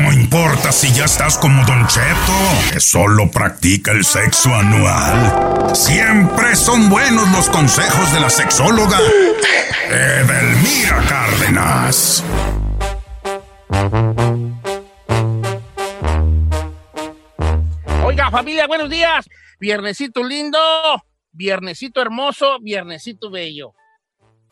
[0.00, 5.76] No importa si ya estás como Don Cheto, que solo practica el sexo anual.
[5.76, 8.98] Siempre son buenos los consejos de la sexóloga
[9.90, 12.24] Edelmira Cárdenas.
[18.02, 19.28] Oiga, familia, buenos días.
[19.58, 20.58] Viernesito lindo,
[21.32, 23.74] viernesito hermoso, viernesito bello.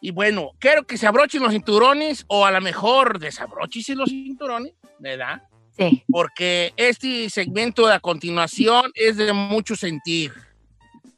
[0.00, 4.74] Y bueno, quiero que se abrochen los cinturones o a lo mejor desabroches los cinturones,
[4.98, 5.42] ¿verdad?
[5.76, 6.04] Sí.
[6.10, 10.32] Porque este segmento de a continuación es de mucho sentir,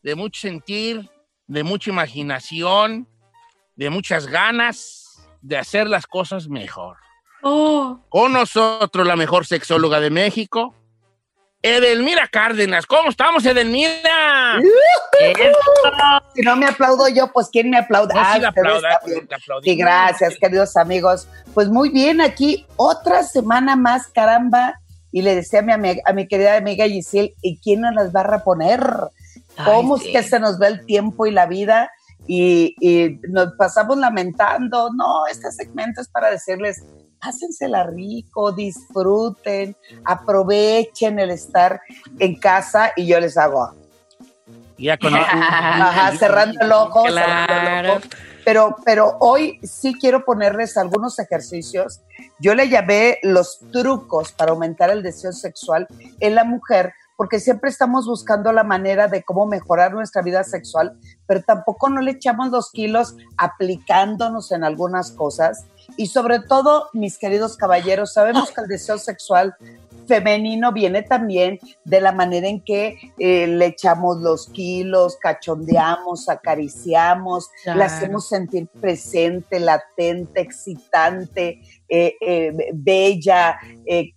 [0.03, 1.11] de mucho sentir,
[1.47, 3.09] de mucha imaginación,
[3.77, 6.97] de muchas ganas de hacer las cosas mejor.
[7.43, 8.01] Oh.
[8.09, 10.75] Con nosotros la mejor sexóloga de México,
[11.63, 12.87] Edelmira Cárdenas.
[12.87, 14.59] ¿Cómo estamos, Edelmira?
[16.35, 18.15] Si no me aplaudo yo, pues ¿quién me aplaude?
[18.15, 19.01] No, sí Ah, la aplauda.
[19.63, 21.29] Sí, gracias, queridos amigos.
[21.53, 24.81] Pues muy bien, aquí otra semana más, caramba.
[25.13, 28.15] Y le decía a mi, amiga- a mi querida amiga Giselle, ¿y quién nos las
[28.15, 28.81] va a reponer?
[29.65, 30.13] ¿Cómo Ay, es sí.
[30.13, 31.91] que se nos va el tiempo y la vida?
[32.29, 34.91] Y, y nos pasamos lamentando.
[34.95, 36.85] No, este segmento es para decirles,
[37.21, 41.81] pásensela rico, disfruten, aprovechen el estar
[42.19, 43.73] en casa y yo les hago.
[44.79, 47.93] Ya con Ajá, cerrando el ojo, cerrando el Claro.
[47.93, 48.01] ojo.
[48.43, 52.01] Pero, pero hoy sí quiero ponerles algunos ejercicios.
[52.39, 55.87] Yo le llamé los trucos para aumentar el deseo sexual
[56.21, 60.99] en la mujer, porque siempre estamos buscando la manera de cómo mejorar nuestra vida sexual,
[61.27, 65.67] pero tampoco no le echamos los kilos aplicándonos en algunas cosas.
[65.99, 69.55] Y sobre todo, mis queridos caballeros, sabemos que el deseo sexual
[70.11, 77.49] femenino viene también de la manera en que eh, le echamos los kilos, cachondeamos, acariciamos,
[77.65, 77.95] la Claro.
[77.95, 83.59] hacemos sentir presente, latente, excitante, eh, eh, bella,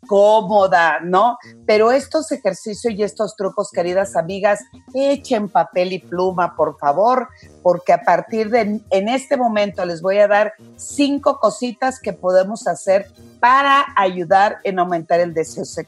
[0.08, 1.38] cómoda, ¿no?
[1.66, 4.60] Pero estos ejercicios y estos trucos, queridas amigas,
[4.94, 7.28] echen papel y pluma, por favor,
[7.64, 12.68] porque a partir de en este momento les voy a dar cinco cositas que podemos
[12.68, 13.08] hacer
[13.40, 15.83] para ayudar en aumentar el deseo sexual.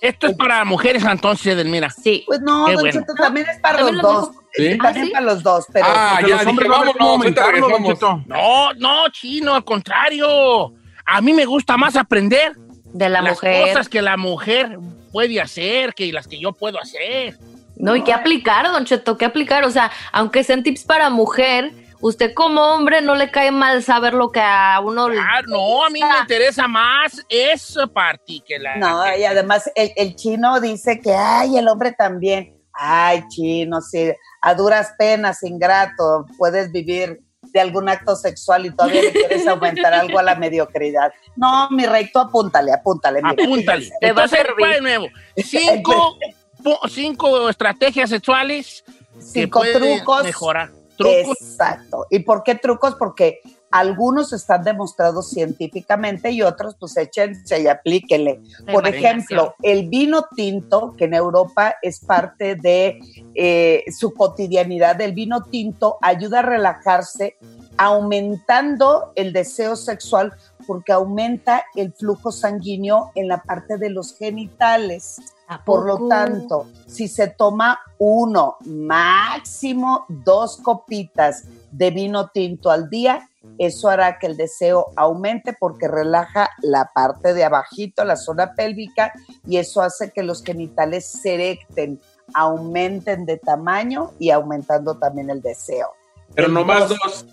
[0.00, 1.90] Esto es para mujeres entonces, Edelmira.
[1.90, 2.24] Sí.
[2.26, 2.90] Pues no, Don bueno.
[3.00, 4.30] Cheto, también es para También los dos.
[4.52, 4.78] ¿Sí?
[4.78, 5.10] También ¿Ah, sí?
[5.12, 6.68] para los dos, pero Ah, Porque ya los dije,
[7.00, 7.94] hombres Don regresamos.
[7.94, 8.22] Cheto.
[8.26, 10.72] No, no, chino, al contrario.
[11.06, 12.52] A mí me gusta más aprender
[12.84, 13.68] De la las mujer.
[13.68, 14.78] cosas que la mujer
[15.12, 17.36] puede hacer que las que yo puedo hacer.
[17.76, 19.64] No, y qué aplicar, Don Cheto, qué aplicar.
[19.64, 24.14] O sea, aunque sean tips para mujer, usted como hombre no le cae mal saber
[24.14, 25.18] lo que a uno le.
[25.18, 28.76] Ah, no, a mí me interesa más esa parte que la.
[28.76, 32.56] No, y además el, el chino dice que, ay, el hombre también.
[32.72, 39.02] Ay, chino, sí, a duras penas, ingrato, puedes vivir de algún acto sexual y todavía
[39.02, 41.12] le quieres aumentar algo a la mediocridad.
[41.36, 43.20] No, mi rey, tú apúntale, apúntale.
[43.22, 43.90] mira, Apúntale.
[44.00, 44.66] Te va a Entonces, servir.
[44.66, 45.08] va de nuevo.
[45.36, 46.16] Cinco,
[46.88, 50.22] cinco estrategias sexuales que Cinco pueden trucos.
[50.22, 50.70] mejorar.
[51.04, 51.36] Trucos.
[51.40, 52.06] Exacto.
[52.10, 52.94] ¿Y por qué trucos?
[52.96, 53.40] Porque
[53.70, 58.40] algunos están demostrados científicamente y otros pues échense y aplíquenle.
[58.72, 62.98] Por ejemplo, el vino tinto, que en Europa es parte de
[63.34, 67.36] eh, su cotidianidad, el vino tinto ayuda a relajarse,
[67.76, 70.34] aumentando el deseo sexual
[70.66, 75.20] porque aumenta el flujo sanguíneo en la parte de los genitales.
[75.50, 81.42] ¿A Por lo tanto, si se toma uno, máximo dos copitas
[81.72, 87.34] de vino tinto al día, eso hará que el deseo aumente porque relaja la parte
[87.34, 89.12] de abajito, la zona pélvica,
[89.44, 92.00] y eso hace que los genitales se erecten,
[92.32, 95.88] aumenten de tamaño y aumentando también el deseo.
[96.32, 97.26] Pero no más dos- dos.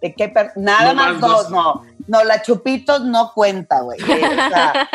[0.00, 1.50] ¿De qué per- Nada No más más dos, dos.
[1.50, 1.82] no.
[2.06, 3.98] No, la chupitos no cuenta, güey.
[4.10, 4.88] Esa,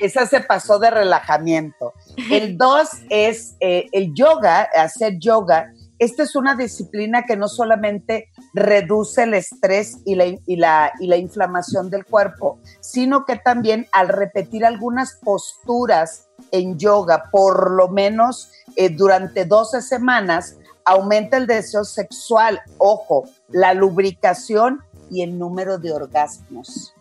[0.00, 1.92] esa se pasó de relajamiento.
[2.30, 5.72] El dos es eh, el yoga, hacer yoga.
[5.98, 11.06] Esta es una disciplina que no solamente reduce el estrés y la, y la, y
[11.06, 17.88] la inflamación del cuerpo, sino que también al repetir algunas posturas en yoga, por lo
[17.88, 25.78] menos eh, durante 12 semanas, aumenta el deseo sexual, ojo, la lubricación y el número
[25.78, 26.94] de orgasmos.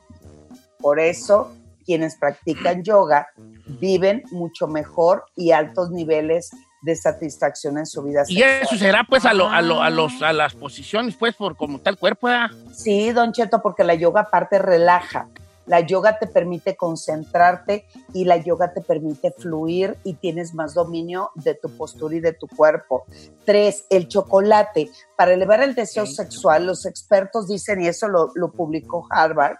[0.79, 1.51] Por eso,
[1.85, 3.27] quienes practican yoga
[3.79, 6.51] viven mucho mejor y altos niveles
[6.81, 8.61] de satisfacción en su vida Y sexual.
[8.63, 11.79] eso será pues a, lo, a, lo- a los, a las posiciones, pues, por como
[11.79, 12.27] tal cuerpo.
[12.27, 12.51] ¿verdad?
[12.73, 15.27] Sí, Don Cheto, porque la yoga aparte relaja.
[15.65, 21.31] La yoga te permite concentrarte y la yoga te permite fluir y tienes más dominio
[21.35, 23.05] de tu postura y de tu cuerpo.
[23.45, 24.89] Tres, el chocolate.
[25.15, 29.57] Para elevar el deseo sexual, los expertos dicen, y eso lo, lo publicó Harvard,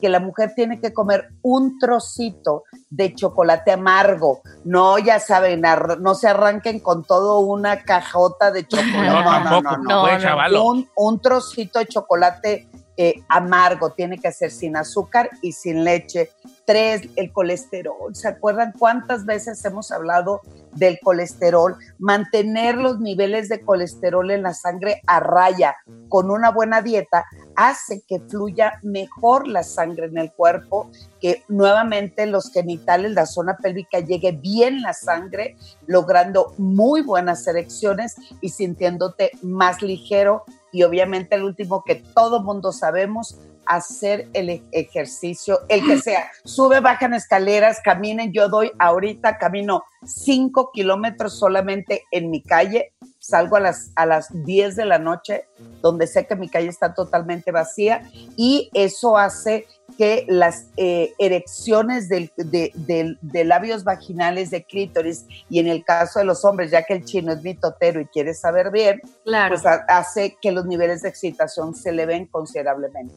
[0.00, 4.42] que la mujer tiene que comer un trocito de chocolate amargo.
[4.64, 5.62] No, ya saben,
[6.00, 9.08] no se arranquen con todo una cajota de chocolate.
[9.08, 10.20] No, tampoco, no, pues, no.
[10.20, 10.64] chavalo.
[10.64, 16.30] Un, un trocito de chocolate eh, amargo, tiene que ser sin azúcar y sin leche.
[16.64, 18.14] Tres, el colesterol.
[18.14, 20.40] ¿Se acuerdan cuántas veces hemos hablado
[20.72, 21.76] del colesterol?
[21.98, 25.76] Mantener los niveles de colesterol en la sangre a raya
[26.08, 27.24] con una buena dieta
[27.56, 30.90] hace que fluya mejor la sangre en el cuerpo,
[31.20, 35.56] que nuevamente los genitales, la zona pélvica llegue bien la sangre,
[35.86, 40.44] logrando muy buenas erecciones y sintiéndote más ligero
[40.74, 46.26] y obviamente el último que todo mundo sabemos, hacer el e- ejercicio, el que sea,
[46.44, 53.54] sube, bajan escaleras, caminen, yo doy ahorita, camino 5 kilómetros solamente en mi calle, salgo
[53.54, 55.46] a las, a las 10 de la noche,
[55.80, 58.02] donde sé que mi calle está totalmente vacía
[58.36, 65.24] y eso hace que las eh, erecciones del- de, del- de labios vaginales de clítoris
[65.48, 68.34] y en el caso de los hombres, ya que el chino es mitotero y quiere
[68.34, 69.54] saber bien, Claro.
[69.54, 73.14] pues ha- hace que los niveles de excitación se eleven considerablemente.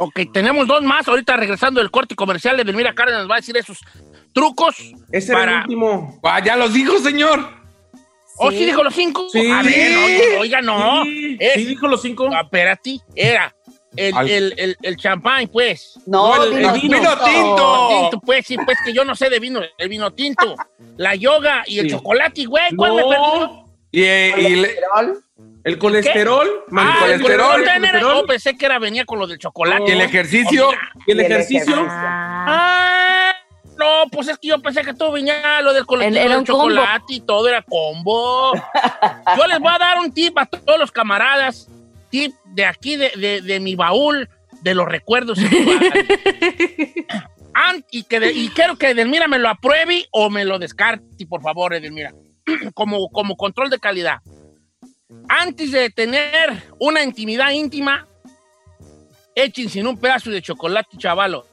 [0.00, 1.08] Ok, tenemos dos más.
[1.08, 3.78] Ahorita regresando del corte comercial, Edelmira Cárdenas nos va a decir esos
[4.32, 4.76] trucos.
[5.10, 5.60] Ese era el para...
[5.62, 6.20] último.
[6.22, 7.40] Ah, ya los dijo, señor.
[8.40, 9.26] ¿Oh, sí dijo los cinco?
[9.32, 9.50] Sí.
[9.50, 11.02] A ver, oiga, no.
[11.02, 12.28] Sí, Es- sí dijo los cinco.
[12.32, 13.52] Espérate, era
[13.98, 15.98] el, Al- el, el, el champán, pues.
[16.06, 17.24] No, No, el- vino, el vino tinto.
[17.24, 17.88] tinto.
[18.00, 20.54] Tinto, pues sí, pues que yo no sé de vino, el vino tinto,
[20.96, 22.74] la yoga y el chocolate, güey.
[22.76, 23.16] ¿Cuál me perdí?
[23.40, 23.64] No.
[23.90, 25.24] Y, eh, y le- Colesterol.
[25.64, 26.64] el colesterol.
[26.68, 27.50] man, Ah, el colesterol.
[27.50, 27.60] colesterol.
[27.60, 28.14] el era- colesterol.
[28.20, 29.84] Yo pensé que era venía con lo del chocolate.
[29.88, 30.68] Y el ejercicio.
[30.68, 30.72] Oh.
[31.06, 31.74] Y el Y el ejercicio.
[31.74, 31.88] ejercicio.
[31.90, 33.32] Ah,
[33.78, 36.68] no, pues es que yo pensé que todo venía lo del colesterol, el combo.
[36.68, 38.52] chocolate y todo era combo.
[39.36, 41.68] Yo les voy a dar un tip a todos los camaradas,
[42.10, 44.28] tip de aquí, de, de- de mi baúl,
[44.62, 45.38] de los recuerdos
[47.90, 51.42] y, que de- y quiero que Edelmira me lo apruebe o me lo descarte, por
[51.42, 52.12] favor, Edelmira,
[52.74, 54.18] como, como control de calidad.
[55.28, 58.06] Antes de tener una intimidad íntima,
[59.34, 61.46] echen sin un pedazo de chocolate, chavalos,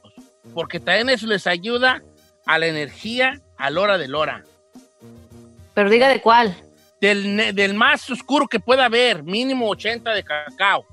[0.54, 2.02] porque también eso les ayuda
[2.46, 4.44] a la energía a la hora de la hora.
[5.74, 6.56] pero diga de cuál.
[7.06, 10.84] Del, del más oscuro que pueda haber, mínimo 80 de cacao.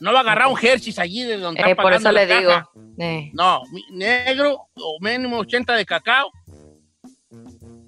[0.00, 2.34] No va a agarrar un Hershey's allí de donde Eh, está por eso la le
[2.38, 2.50] digo.
[2.50, 2.68] caja.
[2.98, 3.30] Eh.
[3.32, 6.30] No, negro o mínimo 80 de cacao.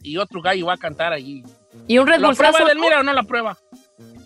[0.02, 1.42] Y otro gallo va a cantar allí.
[1.86, 3.56] Y un Red ¿Lo Bull prueba del mira o no la prueba?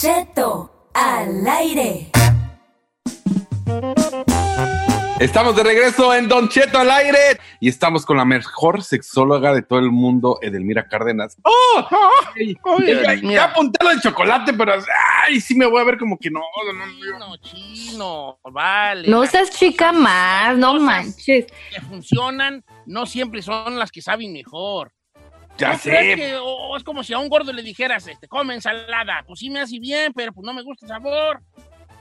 [0.00, 2.12] Cheto al aire.
[5.18, 9.62] Estamos de regreso en Don Cheto al aire y estamos con la mejor sexóloga de
[9.62, 11.36] todo el mundo, Edelmira Cárdenas.
[11.42, 11.84] ¡Oh!
[12.36, 12.56] Ay,
[13.08, 14.74] Ay, ya, apunté lo del chocolate, pero
[15.26, 16.86] ay, sí me voy a ver como que no, no, no,
[17.18, 17.36] no.
[17.38, 19.08] Chino, chino, vale.
[19.08, 21.46] No seas chica más, no manches.
[21.46, 24.92] que funcionan no siempre son las que saben mejor.
[25.58, 26.16] Ya ¿No crees sé.
[26.16, 29.24] que, o- es como si a un gordo le dijeras, este, come ensalada.
[29.26, 31.40] Pues sí me hace bien, pero pues no me gusta el sabor.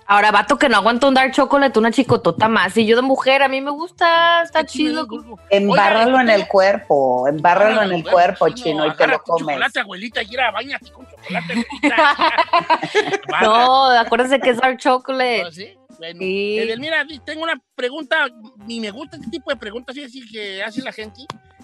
[0.09, 2.77] Ahora, vato que no aguanta un dark chocolate, una chicotota más.
[2.77, 5.05] Y yo de mujer, a mí me gusta, está Sí, chido.
[5.49, 9.41] Embárralo en el cuerpo, embárralo en el cuerpo, chino, y te lo comes.
[9.47, 11.65] chocolate, abuelita, y era, bañate con chocolate.
[13.41, 15.43] No, acuérdense que es dark chocolate.
[15.45, 15.73] ¿Ah, sí?
[15.97, 16.59] Bueno, Sí.
[16.59, 18.27] Edelmira, di- tengo una pregunta,
[18.67, 21.21] y me gusta este tipo de preguntas, así, así que hace la gente.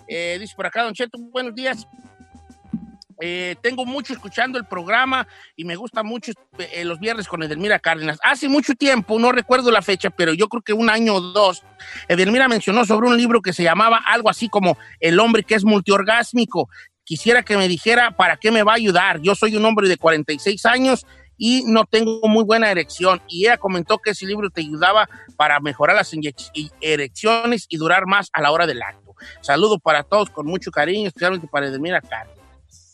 [0.07, 1.88] Eh, dice por acá, Don Cheto, buenos días.
[3.22, 7.79] Eh, tengo mucho escuchando el programa y me gusta mucho eh, los viernes con Edelmira
[7.79, 8.19] Cárdenas.
[8.24, 11.63] Hace mucho tiempo, no recuerdo la fecha, pero yo creo que un año o dos,
[12.07, 15.63] Edelmira mencionó sobre un libro que se llamaba algo así como El hombre que es
[15.63, 16.69] multiorgásmico.
[17.05, 19.22] Quisiera que me dijera para qué me va a ayudar.
[19.22, 21.05] Yo soy un hombre de 46 años
[21.45, 23.21] y no tengo muy buena erección.
[23.27, 26.13] Y ella comentó que ese libro te ayudaba para mejorar las
[26.79, 29.13] erecciones y durar más a la hora del acto.
[29.41, 32.39] Saludo para todos con mucho cariño, especialmente para Edelmira Cárdenas.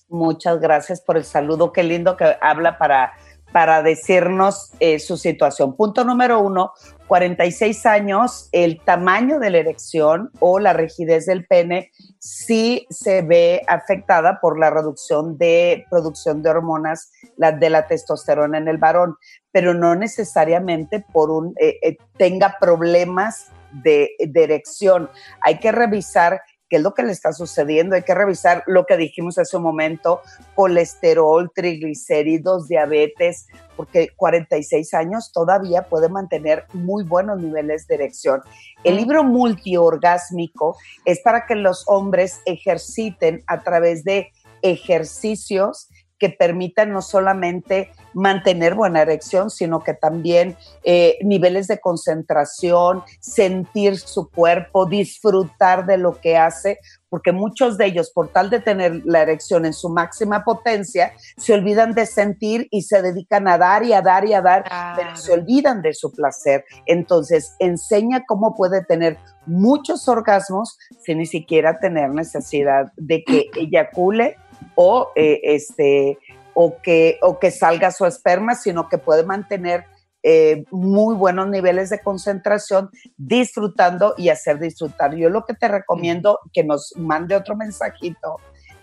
[0.09, 1.71] Muchas gracias por el saludo.
[1.71, 3.13] Qué lindo que habla para,
[3.51, 5.75] para decirnos eh, su situación.
[5.75, 6.73] Punto número uno,
[7.07, 13.63] 46 años, el tamaño de la erección o la rigidez del pene sí se ve
[13.67, 19.15] afectada por la reducción de producción de hormonas la, de la testosterona en el varón,
[19.51, 25.09] pero no necesariamente por un eh, eh, tenga problemas de, de erección.
[25.41, 27.95] Hay que revisar qué es lo que le está sucediendo.
[27.95, 30.21] Hay que revisar lo que dijimos hace un momento,
[30.55, 38.41] colesterol, triglicéridos, diabetes, porque 46 años todavía puede mantener muy buenos niveles de erección.
[38.83, 46.91] El libro multiorgásmico es para que los hombres ejerciten a través de ejercicios que permitan
[46.91, 54.85] no solamente mantener buena erección, sino que también eh, niveles de concentración, sentir su cuerpo,
[54.85, 59.65] disfrutar de lo que hace, porque muchos de ellos, por tal de tener la erección
[59.65, 64.01] en su máxima potencia, se olvidan de sentir y se dedican a dar y a
[64.01, 66.65] dar y a dar, pero se olvidan de su placer.
[66.85, 74.37] Entonces, enseña cómo puede tener muchos orgasmos sin ni siquiera tener necesidad de que eyacule
[74.75, 76.17] o eh, este
[76.53, 79.85] o que o que salga su esperma, sino que puede mantener
[80.21, 85.15] eh, muy buenos niveles de concentración, disfrutando y hacer disfrutar.
[85.15, 88.35] Yo lo que te recomiendo que nos mande otro mensajito,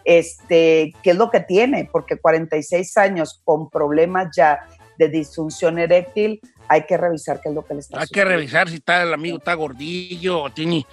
[0.05, 4.67] este, qué es lo que tiene, porque 46 años con problemas ya
[4.97, 8.71] de disfunción eréctil, hay que revisar qué es lo que le está Hay que revisar
[8.71, 10.87] si está el amigo está gordillo o tiene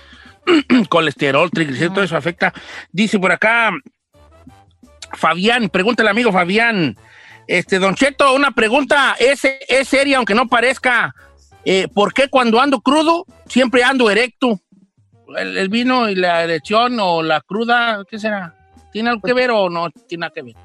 [0.90, 2.54] colesterol, triglicéridos, todo eso afecta.
[2.92, 3.72] Dice por acá
[5.14, 6.98] Fabián, pregúntale amigo Fabián.
[7.48, 11.14] Este, Don Cheto, una pregunta, es, es seria, aunque no parezca.
[11.66, 14.60] Eh, ¿Por qué cuando ando crudo siempre ando erecto?
[15.38, 18.56] ¿El, el vino y la erección o la cruda, qué será?
[18.92, 20.56] ¿Tiene algo que ver o no tiene nada que ver?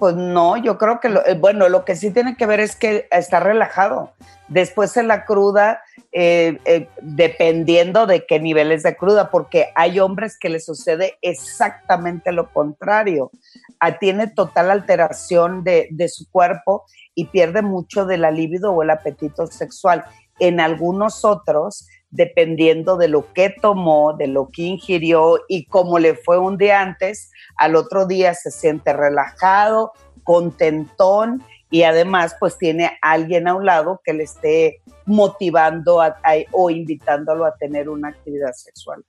[0.00, 2.74] Pues no, yo creo que, lo, eh, bueno, lo que sí tiene que ver es
[2.74, 4.14] que está relajado.
[4.48, 10.38] Después en la cruda, eh, eh, dependiendo de qué niveles de cruda, porque hay hombres
[10.38, 13.30] que les sucede exactamente lo contrario.
[13.78, 18.82] Ah, tiene total alteración de, de su cuerpo y pierde mucho de la libido o
[18.82, 20.06] el apetito sexual.
[20.38, 26.14] En algunos otros, dependiendo de lo que tomó, de lo que ingirió y cómo le
[26.14, 29.92] fue un día antes, al otro día se siente relajado,
[30.24, 36.18] contentón y además pues tiene a alguien a un lado que le esté motivando a-
[36.24, 39.04] a- o invitándolo a tener una actividad sexual.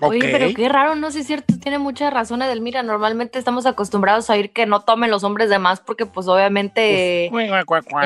[0.00, 2.82] Oye, pero qué raro, no sé si es cierto, tiene mucha razón Edelmira.
[2.82, 7.28] Normalmente estamos acostumbrados a oír que no tomen los hombres de más porque pues obviamente
[7.66, 8.00] Cuá, cuá,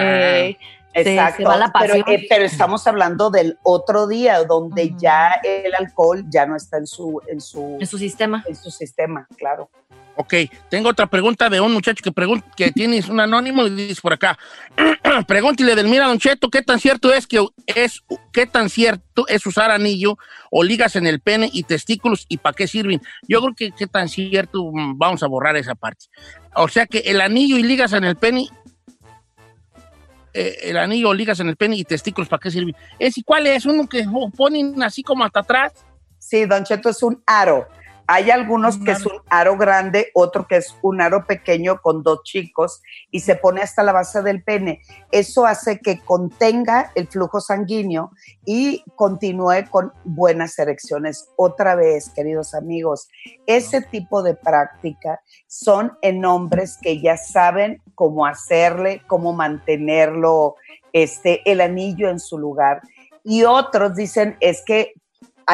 [0.94, 2.04] eh, se- se Exacto, va la pero, pasión.
[2.08, 6.87] eh, pero estamos hablando del otro día donde ya el alcohol ya no está en
[6.87, 8.44] su, en su, en su sistema.
[8.46, 9.70] en su sistema, claro.
[10.14, 10.34] Ok,
[10.68, 14.12] tengo otra pregunta de un muchacho que pregunta, que tienes un anónimo y dice por
[14.12, 14.38] acá.
[15.26, 19.46] Pregúntale del mira, Don Cheto, ¿qué tan cierto es que es qué tan cierto es
[19.46, 20.18] usar anillo
[20.50, 23.00] o ligas en el pene y testículos y para qué sirven?
[23.26, 26.04] Yo creo que qué tan cierto, mm, vamos a borrar esa parte.
[26.54, 28.49] O sea que el anillo y ligas en el pene
[30.34, 32.74] eh, el anillo ligas en el pene y testículos, ¿para qué sirven?
[32.98, 33.66] Es, ¿y cuál es?
[33.66, 34.04] Uno que
[34.36, 35.72] ponen así como hasta atrás.
[36.18, 37.66] Sí, Don Cheto es un aro.
[38.14, 42.25] Hay algunos que es un aro grande, otro que es un aro pequeño con dos
[42.25, 44.83] chicos y se pone hasta la base del pene.
[45.11, 48.11] Eso hace que contenga el flujo sanguíneo
[48.45, 51.31] y continúe con buenas erecciones.
[51.37, 53.09] Otra vez, queridos amigos,
[53.47, 60.57] ese tipo de práctica son en hombres que ya saben cómo hacerle, cómo mantenerlo,
[60.92, 62.83] este, el anillo en su lugar.
[63.25, 64.92] Y otros dicen, es que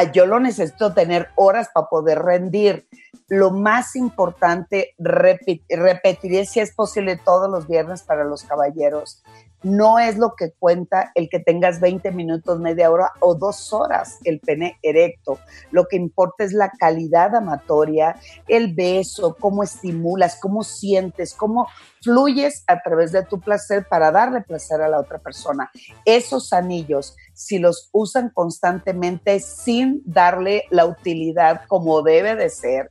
[0.05, 2.87] yo lo necesito tener horas para poder rendir.
[3.29, 9.23] Lo más importante, repetiré si es posible todos los viernes para los caballeros,
[9.63, 14.19] no es lo que cuenta el que tengas 20 minutos, media hora o dos horas
[14.25, 15.39] el pene erecto.
[15.73, 18.17] Lo que importa es la calidad amatoria,
[18.47, 21.67] el beso, cómo estimulas, cómo sientes, cómo
[22.03, 25.71] fluyes a través de tu placer para darle placer a la otra persona.
[26.05, 32.91] Esos anillos, si los usan constantemente sin darle la utilidad como debe de ser,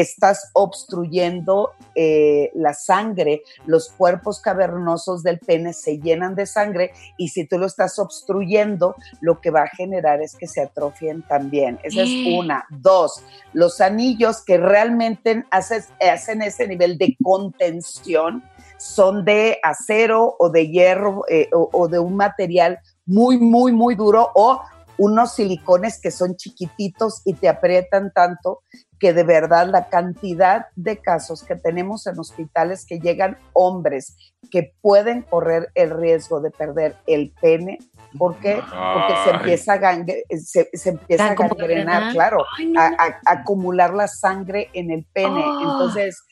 [0.00, 7.28] estás obstruyendo eh, la sangre, los cuerpos cavernosos del pene se llenan de sangre y
[7.28, 11.78] si tú lo estás obstruyendo, lo que va a generar es que se atrofien también.
[11.82, 12.64] Esa es una.
[12.70, 18.44] Dos, los anillos que realmente hacen ese nivel de contención
[18.76, 24.30] son de acero o de hierro eh, o de un material muy, muy, muy duro
[24.34, 24.60] o
[24.98, 28.62] unos silicones que son chiquititos y te aprietan tanto
[28.98, 34.16] que de verdad la cantidad de casos que tenemos en hospitales que llegan hombres
[34.50, 37.78] que pueden correr el riesgo de perder el pene,
[38.16, 38.60] ¿por qué?
[38.62, 40.04] Porque se empieza a,
[40.38, 42.44] se, empieza a gangrenar, claro,
[42.76, 45.42] a, acumular la sangre en el pene.
[45.44, 45.60] Oh.
[45.60, 46.22] Entonces,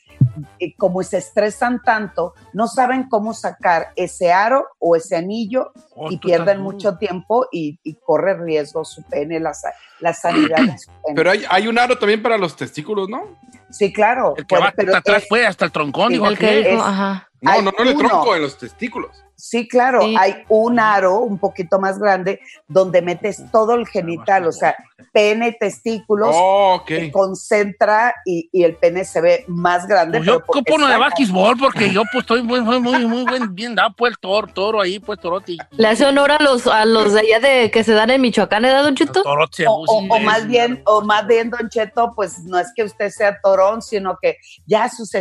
[0.59, 6.11] eh, como se estresan tanto, no saben cómo sacar ese aro o ese anillo oh,
[6.11, 9.51] y pierden mucho tiempo y, corre riesgo su pene, la,
[9.99, 11.15] la sanidad de su pene.
[11.15, 13.37] Pero hay, hay, un aro también para los testículos, ¿no?
[13.69, 14.33] Sí, claro.
[14.37, 17.29] El que va pero, atrás fue hasta el troncón, igual que, ajá.
[17.41, 19.23] No, no, no, el tronco, en los testículos.
[19.39, 24.51] Sí, claro, hay un aro un poquito más grande donde metes todo el genital, o
[24.51, 24.75] sea,
[25.13, 30.17] pene, testículos, oh, concentra y, el pene se ve más grande.
[30.17, 33.75] Pues yo ocupo uno de basquetbol porque yo pues estoy muy, muy, muy, muy bien
[33.75, 35.57] dado, pues el toro, toro ahí, pues torote.
[35.71, 38.65] ¿Le hace honor a los, a los de allá de que se dan en Michoacán,
[38.65, 39.21] ¿eh, Don Cheto?
[39.21, 43.39] O, o, más bien, o más bien, Don Cheto, pues no es que usted sea
[43.39, 45.11] torón, sino que ya sus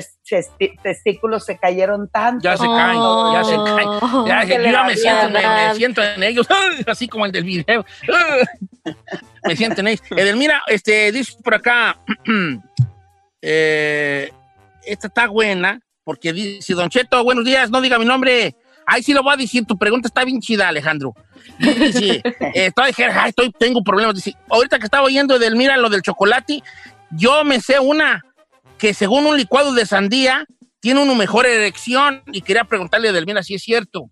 [0.83, 2.43] testículos se cayeron tanto.
[2.43, 3.01] Ya se caen,
[3.33, 3.89] ya se caen.
[4.26, 6.47] Ya, yo ya me siento, me, siento, en ellos,
[6.86, 7.84] así como el del video.
[9.45, 10.02] me siento en ellos.
[10.10, 11.99] Edelmira, este, dice por acá,
[13.42, 14.30] eh,
[14.84, 18.54] esta está buena, porque dice, Don Cheto, buenos días, no diga mi nombre.
[18.86, 21.12] Ahí sí lo voy a decir, tu pregunta está bien chida, Alejandro.
[21.58, 22.23] Dice,
[22.54, 22.92] estoy,
[23.26, 24.14] estoy, tengo problemas.
[24.14, 26.62] Dice, ahorita que estaba oyendo Edelmira lo del chocolate,
[27.10, 28.25] yo me sé una
[28.78, 30.47] que según un licuado de sandía
[30.87, 34.09] tiene una mejor erección y quería preguntarle a Edelmira si es cierto.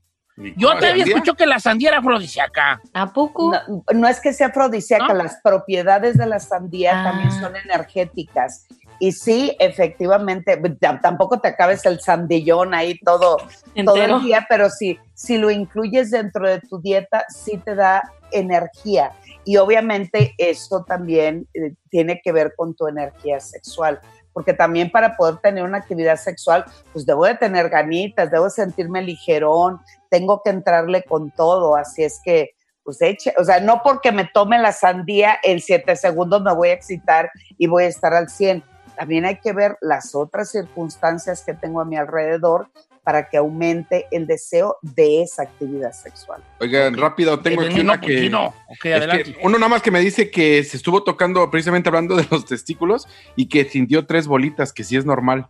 [0.57, 2.81] Yo te había escuchado que la sandía era afrodisíaca.
[2.93, 3.53] ¿A poco?
[3.95, 7.05] No, es que sea afrodisíaca, las propiedades de la sandía ah.
[7.05, 8.67] también son energéticas.
[8.99, 10.61] Y sí, efectivamente,
[11.01, 13.37] tampoco te acabes el sandillón ahí todo,
[13.85, 18.03] todo el día, pero sí, si lo incluyes dentro de tu dieta, sí te da
[18.33, 19.13] energía.
[19.45, 24.01] Y obviamente eso también eh, tiene que ver con tu energía sexual
[24.35, 29.01] porque también para poder tener una actividad sexual, pues debo de tener ganitas, debo sentirme
[29.01, 32.51] ligerón, tengo que entrarle con todo, así es que,
[32.83, 36.69] pues eche, o sea, no porque me tome la sandía en siete segundos me voy
[36.69, 38.63] a excitar y voy a estar al 100.
[38.97, 42.69] También hay que ver las otras circunstancias que tengo a mi alrededor
[43.05, 46.43] para que aumente el deseo de esa actividad sexual.
[46.59, 48.31] Oigan, rápido, tengo aquí una que,
[49.43, 53.07] uno nada más que me dice que se estuvo tocando precisamente hablando de los testículos
[53.37, 55.49] y que sintió tres bolitas, que sí es normal.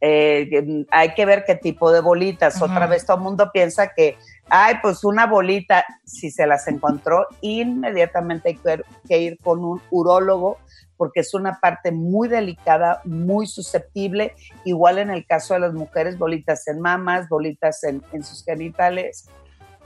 [0.00, 2.60] Eh, hay que ver qué tipo de bolitas.
[2.60, 4.16] Otra vez todo el mundo piensa que,
[4.54, 10.58] ay, pues una bolita, si se las encontró, inmediatamente hay que ir con un urólogo
[10.98, 14.34] porque es una parte muy delicada, muy susceptible,
[14.66, 19.26] igual en el caso de las mujeres, bolitas en mamas, bolitas en, sus genitales.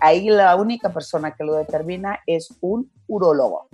[0.00, 3.68] Ahí la única persona que lo determina es un urólogo.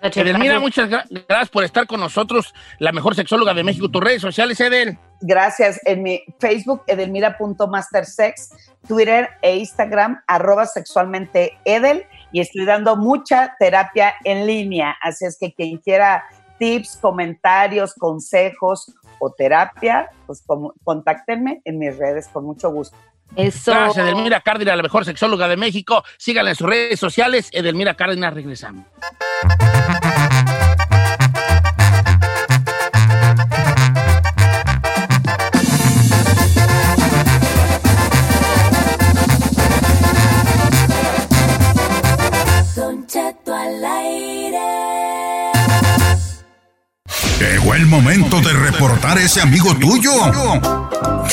[0.00, 3.88] Edelmira, muchas gracias por estar con nosotros, la mejor sexóloga de México.
[3.88, 4.96] Tus redes sociales, Edel.
[5.20, 5.80] Gracias.
[5.84, 8.50] En mi Facebook, edelmira.mastersex,
[8.86, 12.04] Twitter e Instagram, arroba sexualmente Edel.
[12.30, 14.96] Y estoy dando mucha terapia en línea.
[15.02, 16.24] Así es que quien quiera
[16.58, 20.44] tips, comentarios, consejos o terapia, pues
[20.84, 22.96] contáctenme en mis redes con mucho gusto.
[23.36, 23.72] Eso.
[23.72, 26.02] Gracias, Edelmira Cárdenas, la mejor sexóloga de México.
[26.16, 27.50] Síganla en sus redes sociales.
[27.52, 28.86] Edelmira Cárdenas, regresamos.
[49.18, 50.12] Ese amigo tuyo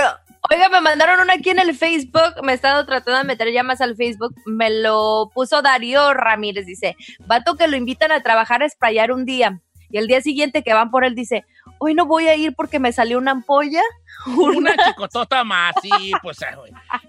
[0.49, 2.41] Oiga, me mandaron una aquí en el Facebook.
[2.41, 4.33] Me he estado tratando de meter ya más al Facebook.
[4.45, 6.65] Me lo puso Darío Ramírez.
[6.65, 9.59] Dice: Vato que lo invitan a trabajar a sprayar un día.
[9.93, 11.45] Y el día siguiente que van por él, dice:
[11.77, 13.81] Hoy no voy a ir porque me salió una ampolla.
[14.25, 16.47] Una chicotota más, sí, pues eh,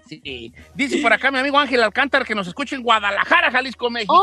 [0.07, 0.53] sí.
[0.73, 4.21] Dice por acá mi amigo Ángel Alcántara que nos escucha en Guadalajara, Jalisco, México.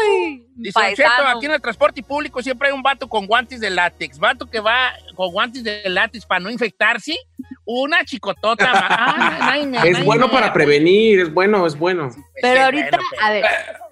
[0.00, 0.44] ¡Ay!
[0.54, 0.78] Dice,
[1.26, 4.18] aquí en el transporte público siempre hay un vato con guantes de látex.
[4.18, 7.16] Vato que va con guantes de látex para no infectarse.
[7.64, 9.84] Una chicotota más.
[9.84, 12.10] es bueno para prevenir, es bueno, es bueno.
[12.40, 13.44] Pero ahorita, a ver,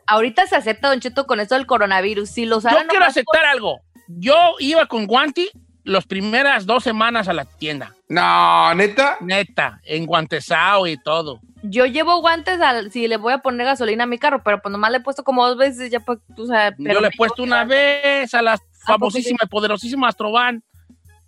[0.07, 2.31] ahorita se acepta, Don Cheto, con esto del coronavirus.
[2.31, 3.81] Si los Yo quiero aceptar algo.
[4.09, 5.49] Yo iba con guante
[5.85, 7.95] las primeras dos semanas a la tienda.
[8.09, 9.19] No, neta.
[9.21, 11.41] Neta, en guantesao y todo.
[11.63, 14.71] Yo llevo guantes al, si le voy a poner gasolina a mi carro, pero pues
[14.71, 16.75] nomás le he puesto como dos veces ya pues, tú sabes.
[16.79, 20.63] Yo le he puesto una vez a la famosísima y poderosísima Astrovan.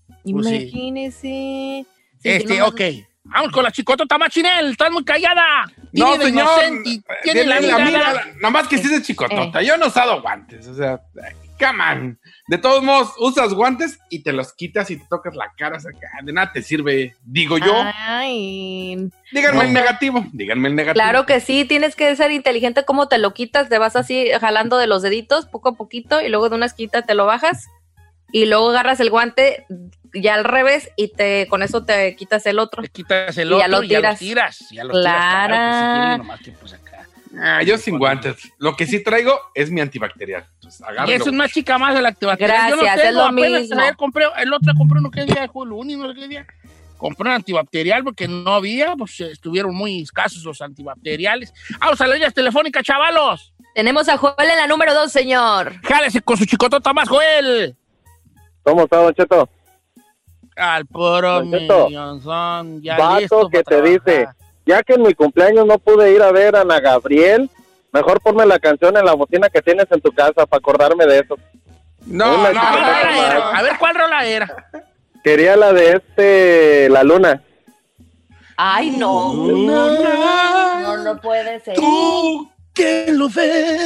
[0.07, 1.87] Pues Imagínese.
[2.23, 2.81] este, ok.
[3.25, 5.71] Vamos con la chicota Tamachinel, estás muy callada.
[5.93, 6.49] No, señor.
[7.23, 8.25] Tiene la, vida.
[8.41, 9.61] Nomás que sí es chicotota.
[9.61, 9.67] Eh.
[9.67, 11.01] Yo no he usado guantes, o sea,
[11.59, 12.21] come on.
[12.47, 15.79] De todos modos, usas guantes y te los quitas y te tocas la cara.
[16.23, 17.75] de nada te sirve, digo yo.
[17.95, 19.11] Ay.
[19.33, 21.03] Díganme el negativo, díganme el negativo.
[21.03, 24.79] Claro que sí, tienes que ser inteligente cómo te lo quitas, te vas así jalando
[24.79, 27.67] de los deditos poco a poquito y luego de una esquita te lo bajas
[28.33, 29.67] y luego agarras el guante
[30.15, 32.83] ya al revés y te con eso te quitas el otro.
[32.83, 34.69] Te quitas el otro y ya lo tiras.
[34.71, 36.21] Ya lo tiras,
[37.37, 38.37] Ah, yo sin guantes.
[38.59, 40.47] Lo que sí traigo es mi antibacterial.
[41.07, 42.71] y eso es más chica más el antibacterial.
[42.71, 43.81] Gracias, yo no es lo mismo.
[43.97, 46.47] compré, el otro compré uno que día, el único no qué día.
[46.97, 51.53] Compré un antibacterial porque no había, pues estuvieron muy escasos los antibacteriales.
[51.79, 53.53] Vamos a la línea telefónica, chavalos.
[53.75, 55.75] Tenemos a Joel en la número dos, señor.
[55.85, 57.77] Jálese con su chicotota más, Joel.
[58.63, 59.49] ¿Cómo está, Don Cheto?
[60.57, 64.27] Al puro millón, ya Vato que te dice,
[64.69, 67.49] ya que en mi cumpleaños no pude ir a ver a Ana Gabriel,
[67.91, 71.21] mejor ponme la canción en la bocina que tienes en tu casa para acordarme de
[71.21, 71.37] eso.
[72.05, 74.69] No, no, no, A ver, ¿cuál rola era?
[75.25, 77.43] Quería la de este, La Luna.
[78.59, 79.33] Ay, no.
[79.33, 81.75] No, no, puede ser.
[81.75, 83.77] Tú que lo ve.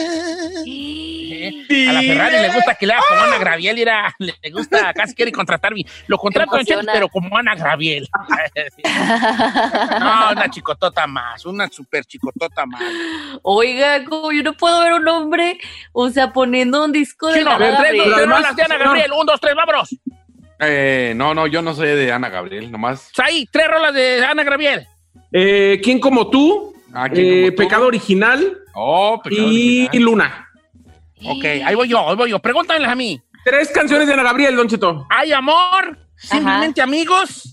[1.88, 5.14] A la Ferrari le gusta que le haga como Ana Graviel, era, le gusta, casi
[5.14, 5.84] quiere contratarme.
[6.06, 8.06] Lo contrato en pero como Ana Graviel.
[10.00, 12.82] no, una chicotota más, una super chicotota más.
[13.42, 15.58] Oiga, como yo no puedo ver un hombre,
[15.92, 18.12] o sea, poniendo un disco de Ana Gabriel.
[18.14, 19.88] Tres de Ana Gabriel, un, dos, tres, vámonos.
[20.60, 23.10] Eh, no, no, yo no soy de Ana Gabriel, nomás.
[23.18, 24.86] Ahí, tres rolas de Ana Gabriel.
[25.32, 26.71] Eh, ¿Quién como tú?
[26.94, 28.58] Ah, eh, Pecado Original.
[28.74, 30.48] Oh, Pecado y Luna.
[31.24, 32.38] Ok, ahí voy yo, ahí voy yo.
[32.38, 33.20] Pregúntamelas a mí.
[33.44, 35.06] Tres canciones de Ana Gabriel, Don Cheto.
[35.10, 37.52] Hay amor, simplemente amigos.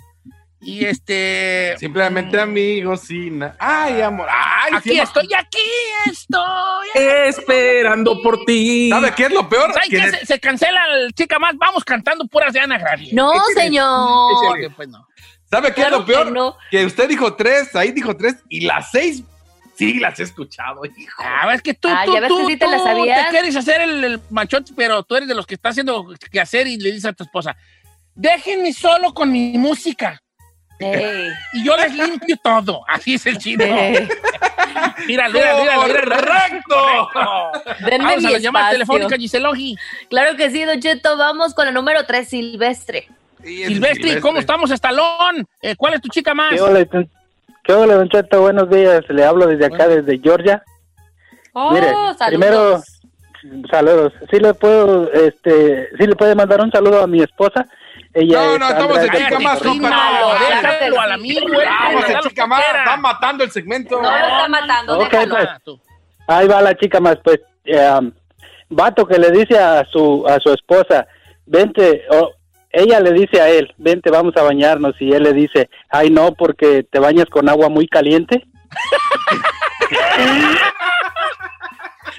[0.62, 1.76] Y este.
[1.78, 3.44] Simplemente amigos, sin.
[3.58, 4.28] Ay, amor.
[4.30, 5.58] Ay, aquí estoy, aquí
[6.06, 6.90] estoy.
[7.28, 8.90] Esperando por ti.
[8.90, 9.72] ¿Sabe qué es lo peor?
[9.90, 11.56] que se, cancela el chica más.
[11.58, 13.16] Vamos cantando puras de Ana Gabriel.
[13.16, 14.74] No, señor.
[14.76, 15.08] Pues no.
[15.50, 16.56] ¿Sabe qué es lo peor?
[16.70, 19.24] Que, usted dijo tres, ahí dijo tres, y las seis
[19.76, 21.24] sí las he escuchado, hijo.
[21.24, 22.58] Ah, es que tú, ah, tú, tú, te,
[23.30, 26.78] quieres hacer el, machote, pero tú eres de los que está haciendo que hacer y
[26.78, 27.56] le dices a tu esposa,
[28.14, 30.22] déjenme solo con mi música.
[31.54, 32.84] Y yo les limpio todo.
[32.88, 33.66] Así es el chino.
[35.08, 37.10] mira, mira, mira, correcto.
[37.14, 39.76] Vamos a la llamada telefónica, Giselogi.
[40.10, 41.18] Claro que sí, Don Cheto.
[41.18, 43.10] Vamos con la número tres, Silvestre.
[43.44, 45.48] Silvestre, ¿cómo estamos, Estalón?
[45.62, 46.52] Eh, ¿Cuál es tu chica más?
[46.52, 46.86] ¿Qué hola,
[47.64, 48.42] ¿Qué hola, Don Cheto?
[48.42, 49.04] Buenos días.
[49.10, 50.64] Le hablo desde acá, desde Georgia.
[51.54, 52.18] Oh, Mire, saludos.
[52.28, 52.82] primero,
[53.70, 54.14] saludos.
[54.32, 57.66] Sí le puedo, este, sí le puede mandar un saludo a mi esposa.
[58.14, 63.44] Ella no, no, estamos de chica más, Déjalo al amigo, Vamos, chica más, está matando
[63.44, 64.02] el segmento.
[64.02, 65.48] No, lo está matando, okay, pues,
[66.28, 67.40] ahí va la chica más, pues,
[68.00, 68.12] um,
[68.70, 71.08] vato que le dice a su, a su esposa,
[71.46, 72.32] vente, oh,
[72.72, 76.34] ella le dice a él, vente, vamos a bañarnos, y él le dice, ay no,
[76.34, 78.46] porque te bañas con agua muy caliente.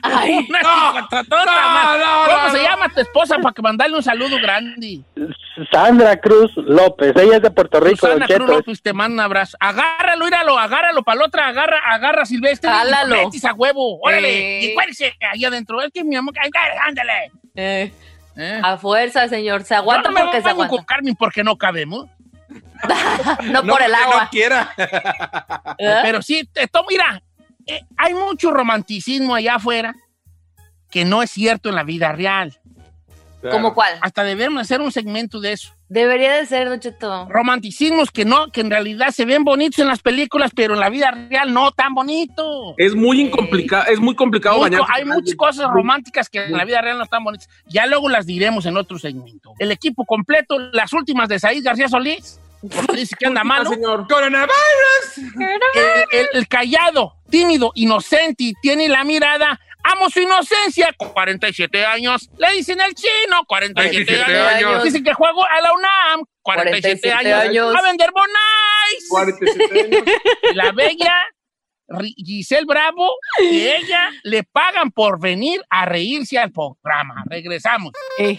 [0.03, 1.07] Ay, no, no, no,
[2.27, 5.01] ¿Cómo se llama tu esposa para que mandarle un saludo grande?
[5.71, 7.13] Sandra Cruz López.
[7.17, 8.07] Ella es de Puerto Rico.
[8.07, 9.57] Susana Cruz López, te manda un abrazo.
[9.61, 12.71] Agárralo, míralo, agárralo para la otra, agarra, agarra Silvestre.
[12.71, 13.17] Jálalo.
[13.17, 14.61] A huevo, órale.
[14.61, 14.65] Eh.
[14.65, 15.81] Y cuélese ahí adentro.
[15.83, 16.35] Es que mi amor,
[16.87, 17.33] ándale.
[17.55, 17.93] Eh,
[18.37, 18.61] Eh.
[18.63, 19.65] a fuerza, señor.
[19.65, 20.77] Se aguanta no me porque se hago aguanta.
[20.77, 22.09] con Carmen porque no cabemos.
[23.53, 24.25] No, por el agua.
[24.25, 24.73] No quiera.
[25.79, 25.99] ¿Eh?
[26.03, 27.23] Pero sí, esto, mira,
[27.67, 29.95] eh, hay mucho romanticismo allá afuera
[30.91, 32.59] que no es cierto en la vida real.
[33.51, 33.99] ¿Cómo cuál?
[34.01, 35.75] Hasta debemos hacer un segmento de eso.
[35.93, 37.27] Debería de ser, Don Cheto.
[37.29, 40.89] Romanticismos que no, que en realidad se ven bonitos en las películas, pero en la
[40.89, 42.75] vida real no tan bonitos.
[42.77, 46.53] Es muy incomplicado, es muy complicado Muy bañarse co- hay muchas cosas románticas que en
[46.53, 47.49] la vida real no están bonitas.
[47.67, 49.53] Ya luego las diremos en otro segmento.
[49.59, 52.39] El equipo completo, las últimas de Said García Solís.
[52.95, 53.71] Dice que anda malo.
[53.71, 54.07] señor.
[54.07, 55.19] Coronavirus.
[55.19, 59.59] El, el- el callado, tímido, inocente y tiene la mirada.
[59.83, 60.93] Amo su inocencia.
[60.97, 62.31] 47 años.
[62.39, 63.45] Le dicen el chino.
[63.47, 64.73] 47 47 años.
[64.73, 64.85] años.
[64.85, 66.25] Dicen que juego a la UNAM.
[66.43, 67.49] 47, 47 años.
[67.49, 67.77] años.
[67.77, 69.07] A vender bonais.
[69.09, 70.05] 47 años.
[70.55, 71.15] La bella
[72.17, 77.25] Giselle Bravo y ella le pagan por venir a reírse al programa.
[77.27, 77.93] Regresamos.
[78.19, 78.39] Eh.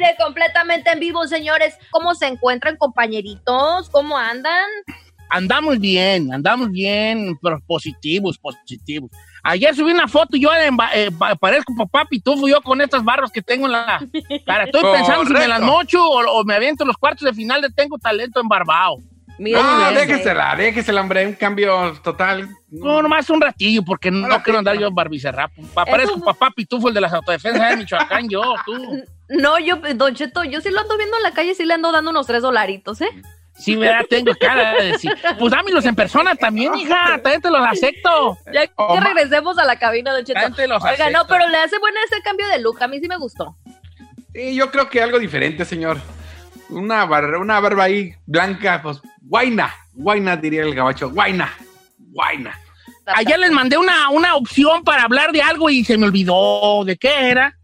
[0.00, 1.76] Aire, completamente en vivo, señores.
[1.90, 3.88] ¿Cómo se encuentran, compañeritos?
[3.90, 4.68] ¿Cómo andan?
[5.28, 9.10] Andamos bien, andamos bien, pero positivos, positivos.
[9.44, 11.10] Ayer subí una foto, yo en eh,
[11.40, 14.00] parezco papá pitufo yo con estas barras que tengo en la
[14.46, 14.64] cara.
[14.64, 17.70] Estoy pensando si me las mocho o, o me aviento los cuartos de final de
[17.70, 18.98] Tengo Talento en Barbao.
[19.42, 21.26] Mira, No, mira, déjesela, déjesela, hombre.
[21.26, 22.46] Un cambio total.
[22.70, 25.62] No, nomás un ratillo, porque no, Ahora quiero andar yo en barbicerrapo.
[25.72, 29.02] Pa- Parezco Eso- papá pitufo, el de las autodefensas de Michoacán, yo, tú.
[29.30, 31.90] No, yo, Don Cheto, yo sí lo ando viendo en la calle, sí le ando
[31.92, 33.08] dando unos tres dolaritos, ¿eh?
[33.54, 34.04] Sí, ¿verdad?
[34.10, 35.12] Tengo cara de decir.
[35.38, 37.20] Pues dámelos en persona también, hija.
[37.22, 38.36] También te los acepto.
[38.52, 40.40] Ya que Oh, regresemos a la cabina, Don Cheto.
[40.66, 41.10] Los Oiga, acepto.
[41.12, 43.56] no, pero le hace buena ese cambio de look, a mí sí me gustó.
[44.34, 45.98] Sí, yo creo que algo diferente, señor.
[46.70, 49.74] Una, bar- una barba ahí blanca, pues, guaina.
[49.92, 51.10] Guaina, diría el gabacho.
[51.10, 51.52] Guaina.
[51.98, 52.58] Guaina.
[53.06, 56.84] Ayer les mandé una, una opción para hablar de algo y se me olvidó.
[56.84, 57.56] ¿De qué era?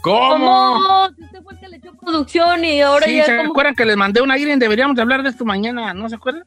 [0.00, 0.38] ¿Cómo?
[0.38, 1.08] ¿Cómo?
[1.16, 3.50] Si usted fue el que le echó producción y ahora Sí, ya ¿se como...
[3.50, 4.58] acuerdan que les mandé una Irene?
[4.58, 6.44] Deberíamos de hablar de esto mañana, ¿no se acuerdan?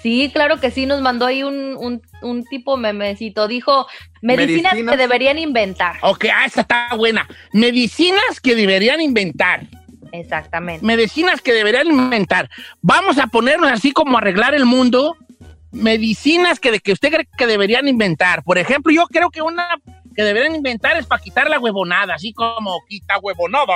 [0.00, 3.48] Sí, claro que sí, nos mandó ahí un, un, un tipo memecito.
[3.48, 3.86] Dijo,
[4.20, 4.92] medicinas, Medicinas.
[4.96, 5.96] que deberían inventar.
[6.02, 7.26] Ok, ah, esta está buena.
[7.52, 9.66] Medicinas que deberían inventar.
[10.12, 10.84] Exactamente.
[10.84, 12.50] Medicinas que deberían inventar.
[12.82, 15.16] Vamos a ponernos así como arreglar el mundo.
[15.70, 18.44] Medicinas que, de, que usted cree que deberían inventar.
[18.44, 19.66] Por ejemplo, yo creo que una
[20.14, 23.74] que deberían inventar es para quitar la huevonada, así como quita huevonada.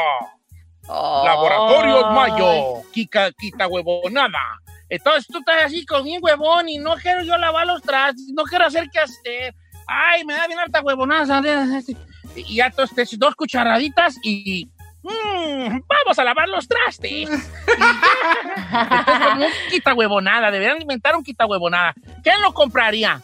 [0.89, 4.61] Laboratorios Mayo, quita, quita huevonada.
[4.89, 8.45] Entonces tú estás así con bien huevón y no quiero yo lavar los trastes, no
[8.45, 9.55] quiero hacer qué hacer.
[9.87, 11.43] Ay, me da bien harta huevonada.
[12.37, 14.71] Y ya entonces dos cucharaditas y...
[15.07, 17.29] mm, vamos a lavar los trastes.
[19.29, 21.95] Como un quita huevonada, deberían inventar un quita huevonada.
[22.23, 23.21] ¿Quién lo compraría?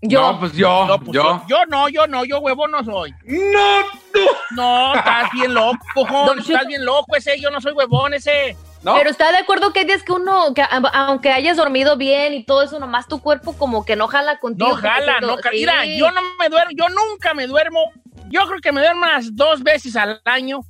[0.00, 0.20] Yo.
[0.32, 1.42] No, pues yo, No, pues, yo.
[1.48, 3.12] yo no, yo no, yo huevo no soy.
[3.24, 3.80] No,
[4.12, 4.20] tú.
[4.50, 8.56] No, estás bien loco, cojón, estás bien loco ese, yo no soy huevón ese.
[8.84, 8.94] No.
[8.94, 12.44] Pero está de acuerdo que hay días que uno, que aunque hayas dormido bien y
[12.44, 14.68] todo eso, nomás tu cuerpo como que no jala contigo.
[14.68, 15.50] No jala, no jala.
[15.50, 15.58] sí.
[15.58, 17.90] Mira, yo no me duermo, yo nunca me duermo.
[18.30, 20.60] Yo creo que me duermo unas dos veces al año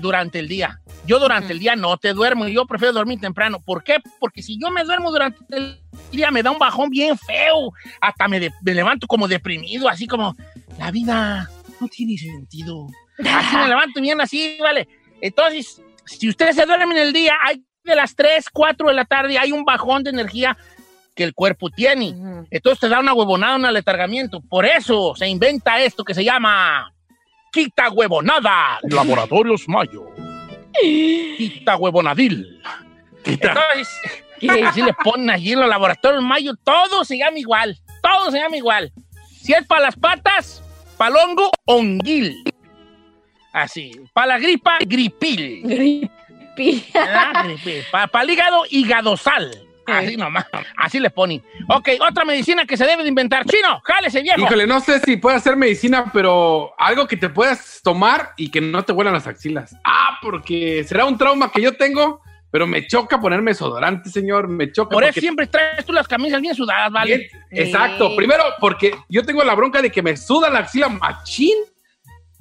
[0.00, 0.80] durante el día.
[1.06, 3.60] Yo durante el día no te duermo, yo prefiero dormir temprano.
[3.64, 3.98] ¿Por qué?
[4.18, 7.70] Porque si yo me duermo durante el día me da un bajón bien feo.
[8.00, 10.34] Hasta me, de- me levanto como deprimido, así como
[10.78, 11.48] la vida
[11.80, 12.86] no tiene sentido.
[13.24, 14.88] Así me levanto bien así, ¿vale?
[15.20, 19.04] Entonces, si ustedes se duermen en el día, hay de las 3, 4 de la
[19.04, 20.56] tarde, hay un bajón de energía
[21.14, 22.10] que el cuerpo tiene.
[22.10, 22.46] Ujú.
[22.50, 24.40] Entonces te da una huevonada, un aletargamiento.
[24.40, 26.92] Por eso se inventa esto que se llama
[27.56, 28.78] quita huevonada.
[28.82, 30.12] Laboratorios Mayo.
[31.38, 32.60] Quita huevonadil.
[33.24, 33.88] Entonces,
[34.66, 37.78] así le ponen allí en los laboratorios Mayo, todo se llama igual.
[38.02, 38.92] Todo se llama igual.
[39.40, 40.62] Si es para las patas,
[40.98, 42.44] palongo, onguil.
[43.54, 43.90] Así.
[44.12, 45.62] Para la gripa, gripil.
[45.64, 46.84] Gripi.
[47.90, 49.65] Para el hígado, higadosal.
[49.86, 50.46] Así nomás.
[50.76, 51.42] Así le ponen.
[51.68, 53.44] Ok, otra medicina que se debe de inventar.
[53.44, 54.40] Chino, jálese, viejo.
[54.40, 58.60] Híjole, no sé si puede ser medicina, pero algo que te puedas tomar y que
[58.60, 59.76] no te huelan las axilas.
[59.84, 62.20] Ah, porque será un trauma que yo tengo,
[62.50, 64.48] pero me choca ponerme desodorante, señor.
[64.48, 64.94] Me choca.
[64.94, 67.28] Por eso siempre traes tú las camisas bien sudadas, ¿vale?
[67.50, 68.14] Bien, Exacto.
[68.16, 71.56] Primero, porque yo tengo la bronca de que me suda la axila machín.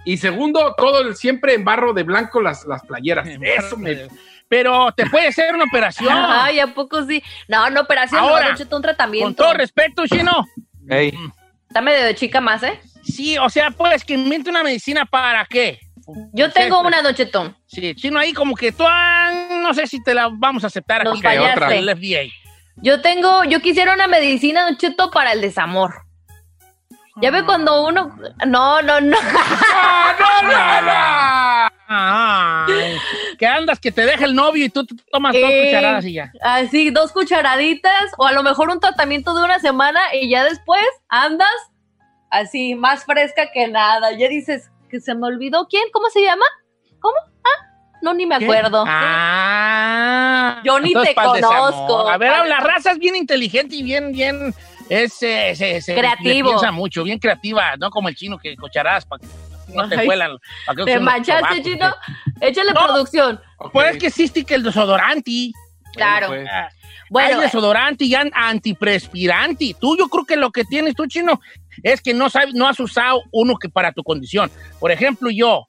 [0.07, 3.27] Y segundo, todo el, siempre en barro de blanco las, las playeras.
[3.41, 4.07] Eso me.
[4.47, 6.13] Pero te puede hacer una operación.
[6.13, 7.21] Ay, ¿a poco sí?
[7.47, 9.25] No, no, operación, Ahora, no, un tratamiento.
[9.25, 10.45] Con todo respeto, Chino.
[10.89, 11.13] Ey.
[11.67, 12.79] Está medio de chica más, ¿eh?
[13.03, 15.79] Sí, o sea, pues que invente una medicina para qué.
[16.33, 17.55] Yo tengo una, Don Cheto.
[17.65, 19.31] Sí, Chino, ahí como que tú, ah,
[19.61, 21.23] no sé si te la vamos a aceptar Nos aquí.
[21.23, 21.51] fallaste.
[21.51, 22.31] otra, el FDA.
[22.77, 26.05] Yo tengo, yo quisiera una medicina, Don Cheto, para el desamor.
[27.21, 28.15] Ya ve cuando uno.
[28.45, 29.17] No, no, no.
[31.87, 32.97] Ay,
[33.37, 36.13] que andas que te deja el novio y tú te tomas dos Eh, cucharadas y
[36.13, 36.31] ya.
[36.41, 40.81] Así, dos cucharaditas, o a lo mejor un tratamiento de una semana y ya después
[41.09, 41.49] andas
[42.31, 44.11] así, más fresca que nada.
[44.17, 45.67] Ya dices que se me olvidó.
[45.67, 45.83] ¿Quién?
[45.93, 46.45] ¿Cómo se llama?
[46.99, 47.15] ¿Cómo?
[47.43, 47.65] Ah,
[48.01, 48.45] no, ni me ¿Qué?
[48.45, 48.83] acuerdo.
[48.87, 50.61] Ah.
[50.63, 52.09] Yo ni te conozco.
[52.09, 54.53] A ver, la raza es bien inteligente y bien, bien.
[54.89, 56.49] Es, eh, se, se- Creativo.
[56.49, 59.27] piensa mucho, bien creativa, no como el chino que cucharadas para que
[59.73, 59.95] no te
[60.75, 61.93] no ¿Te manchaste, chino?
[62.41, 62.83] Échale No.
[62.85, 63.39] producción.
[63.71, 65.51] Pues es que existe que el desodorante.
[65.93, 66.27] Claro.
[66.27, 66.47] pues.
[67.09, 69.75] Bueno, hay desodorante y an- antiprespirante.
[69.79, 71.39] Tú, yo creo que lo que tienes tú, chino,
[71.83, 74.51] es que no sabes, no has usado uno que para tu condición.
[74.79, 75.65] Por ejemplo, yo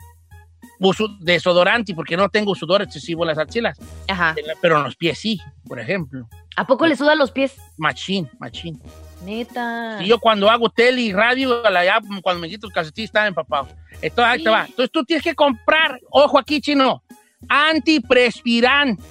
[0.80, 3.78] uso desodorante porque no tengo sudor excesivo en las axilas,
[4.08, 4.34] Ajá.
[4.60, 6.28] pero en los pies sí, por ejemplo.
[6.56, 7.54] ¿A poco le sudan los pies?
[7.78, 8.80] Machín, machín.
[9.26, 9.98] Neta.
[10.00, 13.04] Y yo cuando hago tele y radio, a la- ya, cuando me quito el calcetín,
[13.04, 13.68] estaba empapado.
[14.00, 14.66] Entonces, ahí te va.
[14.66, 17.02] Entonces tú tienes que comprar, ojo aquí, chino,
[17.48, 19.02] antiprespirante.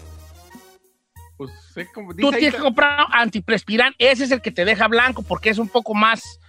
[1.37, 3.93] Pues, sé como dice Tú ahí, tienes que comprar antiprespirán.
[3.97, 6.39] Ese es el que te deja blanco porque es un poco más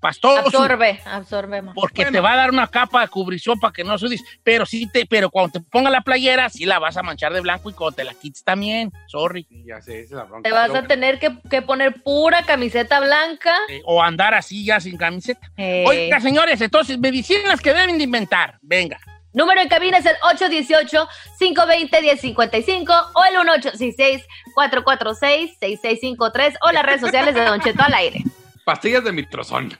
[0.00, 0.38] pastoso.
[0.40, 1.74] Absorbe, absorbe más.
[1.74, 4.22] Porque te va a dar una capa de cubrición para que no sudes.
[4.42, 7.40] Pero sí te, pero cuando te ponga la playera, sí la vas a manchar de
[7.40, 8.90] blanco y cuando te la quites también.
[9.06, 9.46] Sorry.
[9.48, 10.48] Sí, ya sé, esa es la bronca.
[10.48, 13.54] Te vas Pero- a tener que, que poner pura camiseta blanca.
[13.68, 15.50] Eh, o andar así ya sin camiseta.
[15.56, 18.58] Eh, Oiga, señores, entonces, medicinas que deben de inventar.
[18.62, 18.98] Venga.
[19.32, 20.16] Número en cabina es el
[21.40, 23.36] 818-520-1055 o el
[24.56, 28.22] 1866-446-6653 o las redes sociales de Don Cheto al aire.
[28.64, 29.76] Pastillas de mitrozón.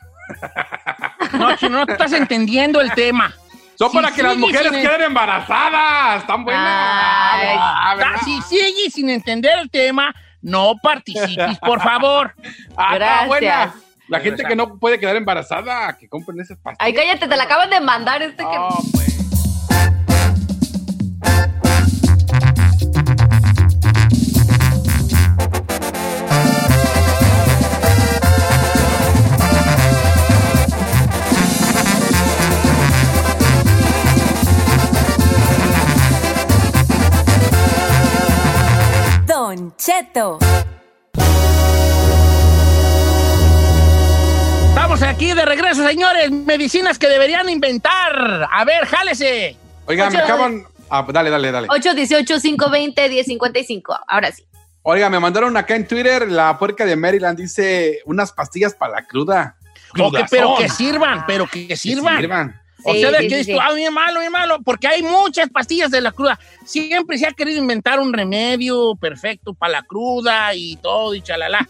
[1.32, 3.32] No, chino, no estás entendiendo el tema.
[3.78, 6.20] Son Si para que las mujeres sin- queden embarazadas.
[6.22, 6.62] Están buenas.
[6.66, 8.12] Ay, Ah, ¿verdad?
[8.16, 12.34] Ah, Si sigues sin entender el tema, no participes, por favor.
[12.76, 13.28] Ah, está Gracias.
[13.28, 13.74] buena.
[14.08, 16.78] La gente que no puede quedar embarazada, que compren esas pastillas.
[16.84, 18.56] Ay, cállate, te la acaban de mandar este que...
[18.56, 19.19] No, pues.
[44.68, 46.30] Estamos aquí de regreso, señores.
[46.30, 48.48] Medicinas que deberían inventar.
[48.50, 49.56] A ver, jálese.
[49.86, 50.64] Oiga, me acaban.
[50.88, 51.68] Ah, dale, dale, dale.
[51.68, 54.00] 818-520-1055.
[54.08, 54.44] Ahora sí.
[54.82, 57.38] Oiga, me mandaron acá en Twitter la puerca de Maryland.
[57.38, 59.54] Dice unas pastillas para la cruda.
[60.30, 62.59] Pero que sirvan, pero que Que sirvan.
[62.84, 63.52] O Sí, sea, de sí, que sí, dices sí.
[63.52, 66.38] tú, ah, bien malo, bien malo, porque hay muchas pastillas de la cruda.
[66.64, 71.66] Siempre se ha querido inventar un remedio perfecto para la cruda y todo y chalala.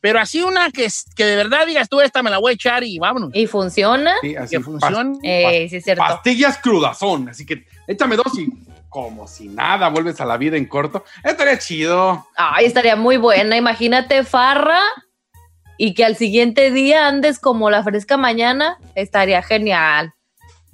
[0.00, 2.54] Pero así una que, es- que de verdad digas tú, esta me la voy a
[2.54, 3.30] echar y vámonos.
[3.32, 4.12] ¿Y funciona?
[4.20, 4.56] Sí, así.
[4.56, 5.18] Que funcione.
[5.22, 6.02] Eh, sí, es cierto.
[6.06, 7.30] Pastillas crudazón.
[7.30, 8.46] Así que échame dos y
[8.90, 11.04] como si nada, vuelves a la vida en corto.
[11.24, 12.26] Estaría chido.
[12.36, 13.56] Ay, estaría muy buena.
[13.56, 14.78] Imagínate farra
[15.78, 18.76] y que al siguiente día andes como la fresca mañana.
[18.94, 20.12] Estaría genial.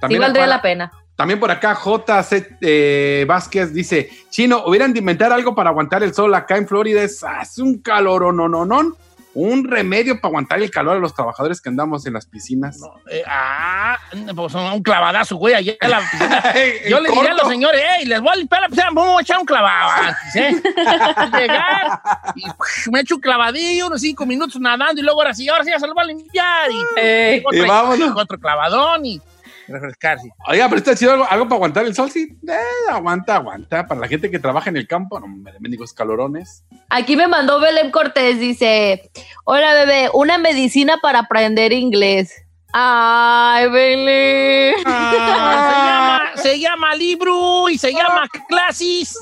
[0.08, 0.92] Sí valdría la pena.
[1.16, 6.14] También por acá JC eh, Vázquez dice, Chino, hubieran de inventar algo para aguantar el
[6.14, 7.02] sol acá en Florida.
[7.02, 8.96] Es hace un calor, no, no, no.
[9.34, 12.80] Un remedio para aguantar el calor a los trabajadores que andamos en las piscinas.
[13.10, 13.96] Eh, ah,
[14.34, 15.54] pues un clavadazo, güey.
[15.54, 16.42] allá en la piscina.
[16.88, 19.22] Yo le diría a los señores, hey, les voy a limpiar la piscina, vamos a
[19.22, 19.90] echar un clavado
[20.34, 20.62] ¿eh?
[21.38, 22.00] Llegar
[22.34, 25.70] y me echo un clavadillo, unos cinco minutos nadando y luego ahora sí, ahora sí
[25.70, 26.70] ya se lo va a limpiar.
[26.70, 28.16] Y, Eh, otro, y vámonos.
[28.16, 29.20] otro clavadón y
[29.70, 30.30] refrescarse.
[30.46, 32.36] Oiga, pero está chido algo, algo para aguantar el sol, sí.
[32.48, 33.86] Eh, aguanta, aguanta.
[33.86, 36.64] Para la gente que trabaja en el campo, no, hombre, mendigos calorones.
[36.88, 39.10] Aquí me mandó Belén Cortés, dice,
[39.44, 42.34] hola bebé, una medicina para aprender inglés.
[42.72, 44.74] Ay, Belén.
[44.86, 49.16] Ah, se, llama, se llama libro y se llama clasis.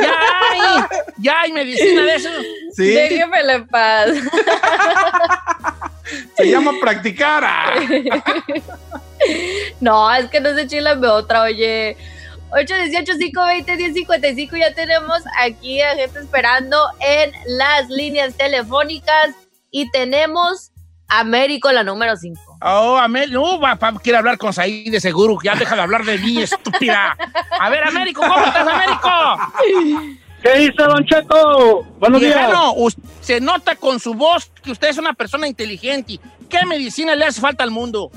[0.00, 0.14] Ya
[0.50, 0.84] hay,
[1.18, 2.28] ya hay medicina de eso.
[2.72, 4.10] Sí, Déjemela en paz.
[6.36, 7.44] se llama practicar.
[9.80, 11.96] No, es que no se chilame otra, oye.
[12.52, 19.30] 818-520-1055, ya tenemos aquí a gente esperando en las líneas telefónicas
[19.70, 20.70] y tenemos
[21.08, 22.58] a Américo, la número 5.
[22.62, 25.38] Oh, Amel, no, va, pa- quiere hablar con Saí de seguro.
[25.42, 27.16] Ya deja de hablar de mí, estúpida.
[27.60, 29.08] A ver, Américo, ¿cómo estás, Américo?
[30.42, 31.82] ¿Qué dice Don Cheto?
[31.98, 32.50] Buenos días.
[32.76, 36.20] Us- se nota con su voz que usted es una persona inteligente.
[36.48, 38.10] ¿Qué medicina le hace falta al mundo?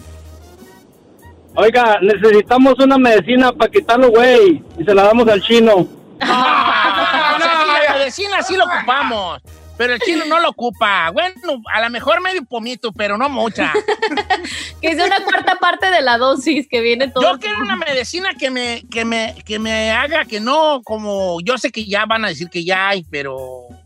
[1.59, 4.63] Oiga, necesitamos una medicina para quitarlo, güey.
[4.77, 5.87] Y se la damos al chino.
[6.21, 9.41] Ah, o sea, aquí la medicina sí lo ocupamos,
[9.75, 11.09] pero el chino no lo ocupa.
[11.11, 11.33] Bueno,
[11.73, 13.73] a lo mejor medio pomito, pero no mucha.
[14.81, 17.23] Que es una cuarta parte de la dosis que viene todo.
[17.23, 21.57] Yo quiero una medicina que me, que me, que me haga que no, como yo
[21.57, 23.37] sé que ya van a decir que ya hay, pero,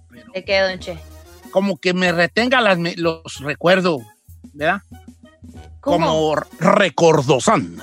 [0.09, 0.97] pero ¿De qué, don Che?
[1.51, 4.01] como que me retenga las, me- los recuerdos,
[4.53, 4.81] ¿verdad?
[5.79, 6.07] ¿Cómo?
[6.07, 7.81] Como recordosón.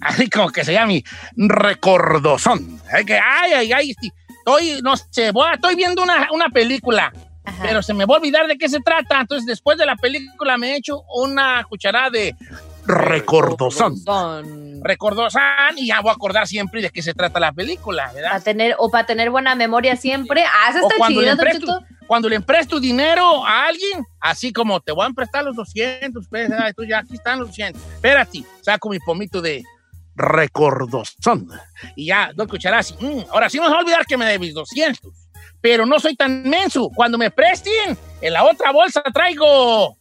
[0.00, 1.02] Así como que se llame
[1.36, 2.80] recordosón.
[2.92, 3.94] Ay, que, ay, ay, ay,
[4.38, 7.12] estoy, no sé, voy a- estoy viendo una, una película,
[7.44, 7.58] Ajá.
[7.62, 9.20] pero se me va a olvidar de qué se trata.
[9.20, 12.34] Entonces, después de la película me echo una cucharada de
[12.86, 13.96] recordosón.
[13.98, 18.30] Son- Recordosán y ya voy a acordar siempre de qué se trata la película, ¿verdad?
[18.30, 20.44] Para tener, o para tener buena memoria siempre.
[20.44, 24.04] Ah, esa O está cuando le, chida, don empresto, cuando le empresto dinero a alguien,
[24.20, 27.48] así como te voy a emprestar los 200 pesos, ay, tú ya aquí están los
[27.48, 27.82] 200.
[27.94, 29.64] Espérate, saco mi pomito de
[30.14, 31.48] recordosón.
[31.96, 32.94] Y ya, dos cucharadas.
[33.00, 35.12] y, mm, ahora sí no se va a olvidar que me debes 200.
[35.60, 36.90] Pero no soy tan menso.
[36.94, 39.96] Cuando me presten, en la otra bolsa traigo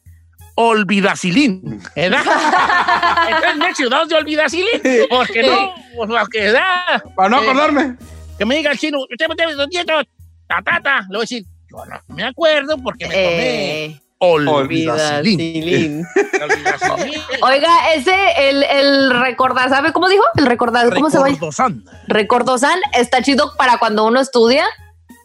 [0.55, 2.23] olvidacilín, ¿verdad?
[3.29, 7.03] Entonces me dos de olvidacilín, porque no, pues, lo que da.
[7.15, 7.95] Para no eh, acordarme.
[8.37, 10.05] que me diga el chino, usted me debe 200,
[10.47, 11.01] ta, ta, ta.
[11.01, 16.05] Le voy a decir, yo no me acuerdo porque me tomé Eh, olvidacilín.
[16.41, 17.21] Olvidacilín.
[17.41, 18.15] Oiga, ese,
[18.49, 20.23] el, el recordar, ¿sabe cómo dijo?
[20.37, 21.29] El recordar, ¿cómo se llama?
[21.29, 21.83] Recordosán.
[22.07, 24.65] Recordosan está chido para cuando uno estudia.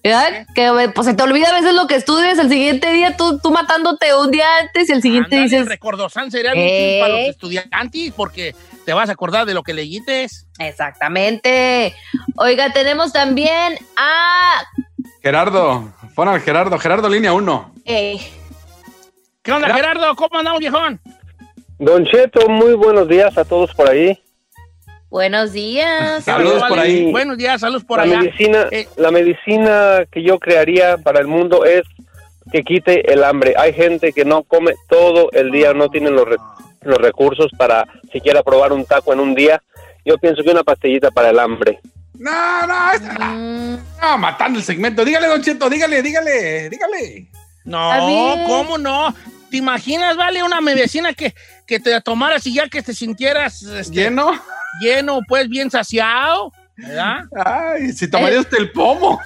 [0.03, 0.47] ¿Verdad?
[0.55, 3.51] Que pues, se te olvida a veces lo que estudias, el siguiente día tú, tú
[3.51, 6.99] matándote un día antes y el siguiente dices, Recordosán sería Eh.
[7.03, 8.55] para los estudiantes porque
[8.87, 10.27] te vas a acordar de lo que leíste.
[10.59, 11.95] exactamente.
[12.37, 14.63] Oiga, tenemos también a...
[15.23, 16.79] Gerardo, pon al Gerardo.
[16.79, 17.75] Gerardo, línea 1.
[17.85, 18.19] eh,
[19.43, 20.15] ¿Qué onda, Gerardo?
[20.17, 21.01] ¿Cómo andamos, viejón?
[21.79, 24.19] Don Cheto, muy buenos días a todos por ahí.
[25.11, 26.25] Buenos días.
[26.25, 27.11] Saludos por ahí.
[27.11, 28.19] Buenos días, saludos por la allá.
[28.21, 28.89] medicina, Eh.
[28.97, 31.83] la medicina que yo crearía para el mundo es
[32.53, 33.55] que quite el hambre.
[33.59, 36.37] Hay gente que no come todo el día, no tienen los, re-
[36.83, 39.63] los recursos para siquiera probar un taco en un día.
[40.05, 41.81] Yo pienso que una pastillita para el hambre.
[42.15, 45.05] No, no, esta- Mm, no, matando el segmento.
[45.05, 47.27] Dígale, Don Cheto, dígale, dígale, dígale.
[47.65, 48.45] No.
[48.47, 49.15] ¿cómo no?
[49.51, 51.35] ¿Te imaginas, vale, una medicina que,
[51.67, 54.33] que te tomaras y ya que te sintieras este, ¿Lleno?
[54.81, 56.53] Lleno, pues bien saciado?
[56.77, 57.21] ¿Verdad?
[57.45, 59.21] Ay, si tomaría usted el pomo.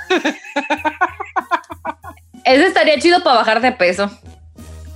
[2.44, 4.10] Ese estaría chido para bajar de peso.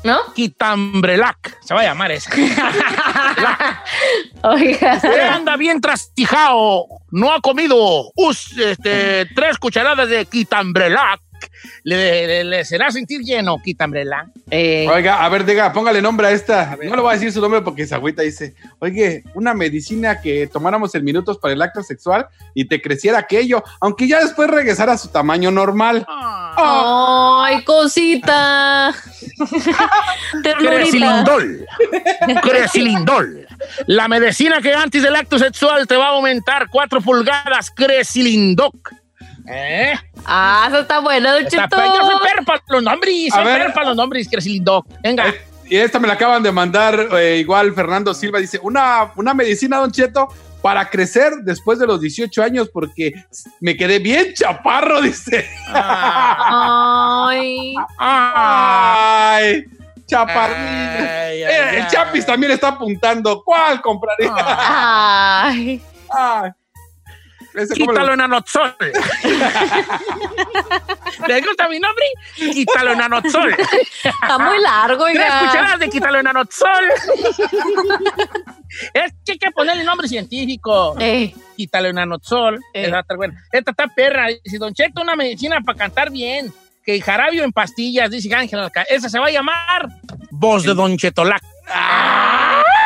[0.05, 0.19] ¿No?
[0.35, 2.31] Quitambrelac, se va a llamar esa.
[4.43, 4.95] Oiga.
[4.95, 11.21] Usted anda bien trastijado, no ha comido us- este, tres cucharadas de quitambrelac.
[11.85, 14.27] Le, le- le será sentir lleno, quitambrelac.
[14.51, 16.77] Eh, Oiga, a ver, diga, póngale nombre a esta.
[16.83, 20.47] No le voy a decir su nombre porque esa agüita dice, oye, una medicina que
[20.47, 24.93] tomáramos en minutos para el acto sexual y te creciera aquello, aunque ya después regresara
[24.93, 26.07] a su tamaño normal.
[26.57, 28.95] Ay, cosita.
[30.43, 30.71] Ternurita.
[30.77, 31.67] Cresilindol.
[32.43, 33.47] Cresilindol.
[33.87, 37.71] La medicina que antes del acto sexual te va a aumentar 4 pulgadas.
[37.71, 38.93] Cresilindoc.
[39.51, 39.95] ¿Eh?
[40.27, 41.77] Ah, eso está bueno, Don Cheto.
[41.77, 43.33] Yo soy perro para los nombres.
[43.33, 43.59] A Soy ver.
[43.61, 44.29] perro para los nombres.
[44.31, 44.87] Cresilindoc.
[45.03, 45.33] Venga.
[45.71, 48.39] Y esta me la acaban de mandar eh, igual Fernando Silva.
[48.39, 50.29] Dice, una, una medicina, Don Cheto,
[50.63, 53.13] para crecer después de los 18 años porque
[53.61, 55.47] me quedé bien chaparro, dice.
[55.69, 57.75] Ay.
[57.99, 59.65] Ay,
[60.07, 60.59] chaparrito.
[60.59, 61.89] Ay, ay, Eh, el ay.
[61.91, 63.43] Chapis también está apuntando.
[63.45, 64.33] ¿Cuál compraría?
[64.37, 65.81] Ay.
[67.75, 68.77] Quítalo en anotzol.
[71.27, 72.05] ¿Le gusta mi nombre?
[72.37, 73.57] Quítalo en anotzol.
[74.05, 75.41] Está muy largo, Tres oiga.
[75.41, 76.85] cucharadas de quítalo en anotzol.
[78.95, 80.95] es que hay que ponerle nombre científico.
[80.99, 82.61] Eh, Quítalo en anotzol.
[82.73, 83.45] Buena.
[83.53, 84.27] Esta está perra.
[84.45, 86.53] Dice, Don Cheto, una medicina para cantar bien.
[86.85, 88.71] Que jarabio en pastillas, dice Ángela.
[88.89, 89.89] Esa se va a llamar
[90.31, 91.43] Voz de Don Chetolac.
[91.43, 92.78] Y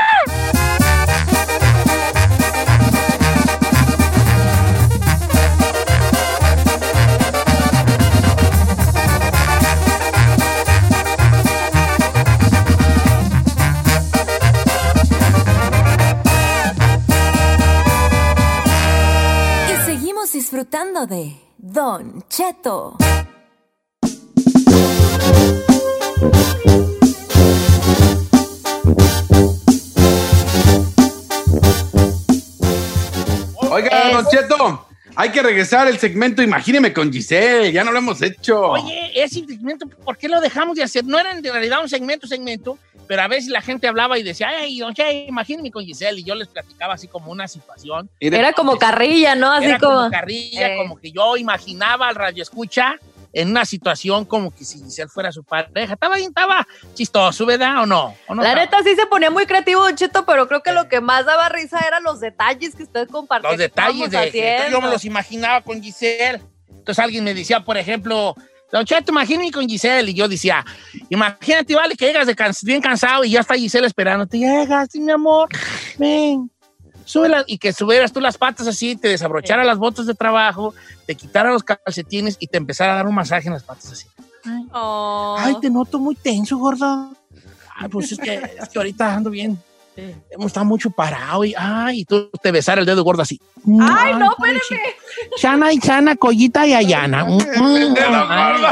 [20.62, 22.96] disfrutando de Don Cheto.
[33.70, 34.86] Oiga, Es- Don Cheto,
[35.16, 37.72] hay que regresar el segmento Imagíneme con Giselle.
[37.72, 38.60] Ya no lo hemos hecho.
[38.70, 41.04] Oye, ese segmento, ¿por qué lo dejamos de hacer?
[41.04, 42.78] No era en realidad un segmento, segmento,
[43.12, 46.24] pero a veces la gente hablaba y decía, ay, don Che, imagíneme con Giselle, y
[46.24, 48.08] yo les platicaba así como una situación.
[48.18, 49.52] Era como carrilla, ¿no?
[49.52, 50.10] Así Era como, como.
[50.10, 50.76] carrilla, Eh.
[50.78, 52.94] como que yo imaginaba al radio escucha
[53.34, 55.92] en una situación como que si Giselle fuera su pareja.
[55.92, 57.82] Estaba bien, estaba chistoso, ¿verdad?
[57.82, 58.14] ¿O no?
[58.28, 58.64] ¿O no La estaba?
[58.64, 61.50] neta sí se ponía muy creativo, Don Cheto, pero creo que lo que más daba
[61.50, 63.50] risa eran los detalles que usted compartía.
[63.50, 66.40] los detalles de yo me los imaginaba con Giselle.
[66.70, 68.34] Entonces alguien me decía, por ejemplo,
[68.72, 70.10] Don Cheto, imagínate con Giselle.
[70.10, 70.64] Y yo decía,
[71.10, 74.26] imagínate, vale, que llegas de bien cansado y ya está Giselle esperando.
[74.26, 75.50] Te llegas, sí, mi amor,
[75.98, 76.50] ven.
[77.04, 80.72] Súbela, y que subieras tú las patas así, te desabrochara las botas de trabajo,
[81.06, 84.06] te quitara los calcetines y te empezara a dar un masaje en las patas así.
[84.72, 85.36] Oh.
[85.38, 87.12] Ay, te noto muy tenso, gordo.
[87.76, 89.58] Ay, pues es que, es que ahorita ando bien.
[89.96, 93.40] Hemos estado mucho parado y, ay, y tú te besar el dedo gordo así.
[93.80, 94.60] Ay, no, espérame.
[95.36, 97.26] Chana y Chana, Collita y Ayana.
[97.62, 97.94] Mm,
[98.28, 98.62] ay.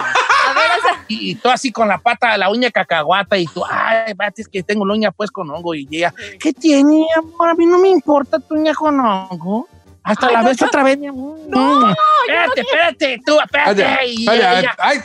[1.08, 4.62] Y, y tú así con la pata, la uña cacahuata y tú, ay, es que
[4.62, 7.50] tengo la uña pues con hongo y ella, ¿qué tiene, amor?
[7.50, 9.68] A mí no me importa tu uña con hongo.
[10.02, 10.98] Hasta Ay, la no, yo- otra vez.
[10.98, 11.90] No,
[12.26, 13.84] espérate, espérate, tú, espérate.
[13.84, 14.40] Ay, ay,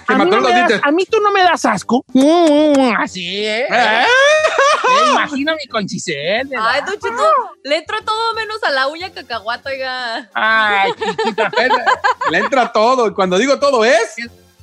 [0.07, 0.81] a, me mí atoró no los me das- dientes.
[0.83, 2.05] a mí tú no me das asco.
[2.13, 3.65] Mm, así, ¿eh?
[3.69, 4.05] ¿Eh?
[4.05, 6.45] Eh, imagíname con Giselle.
[6.49, 6.65] ¿verdad?
[6.69, 7.23] Ay, Don Cheto,
[7.63, 10.29] le entró todo menos a la uña cacahuata, oiga.
[10.33, 11.51] Ay, chiquita.
[12.31, 13.07] Le entra todo.
[13.07, 14.15] Y cuando digo todo es.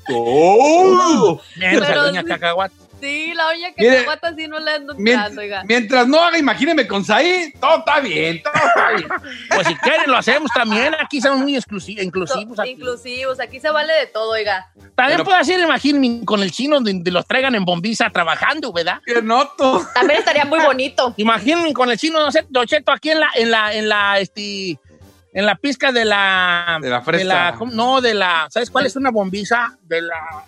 [0.07, 1.41] Todo.
[1.57, 2.27] Menos a la uña sí.
[2.29, 2.75] cacahuata.
[3.03, 5.63] Sí, la uña Mire, cacahuata sí no le ando Mien- entrando, oiga.
[5.67, 8.43] mientras no haga Imagíneme con Saí, todo está bien.
[8.43, 9.09] Todo está bien.
[9.55, 10.95] Pues si quieren lo hacemos también.
[11.01, 12.59] Aquí somos muy exclusi- inclusivos.
[12.61, 12.71] Aquí.
[12.71, 14.71] inclusivos, aquí se vale de todo, oiga.
[14.95, 19.01] También Pero- puede hacer, imagínense, con el chino donde los traigan en bombiza trabajando, ¿verdad?
[19.05, 19.85] Que noto.
[19.95, 21.13] También estaría muy bonito.
[21.17, 24.19] Imagínense con el chino, no sé, Don Cheto, aquí en la, en la, en la,
[24.21, 24.79] este,
[25.35, 26.79] en la pizca de la...
[26.81, 27.25] De la fresa.
[27.25, 27.73] la- ¿cómo?
[27.73, 28.47] no, de la...
[28.51, 29.77] ¿Sabes cuál es una bombiza?
[29.83, 30.45] De la...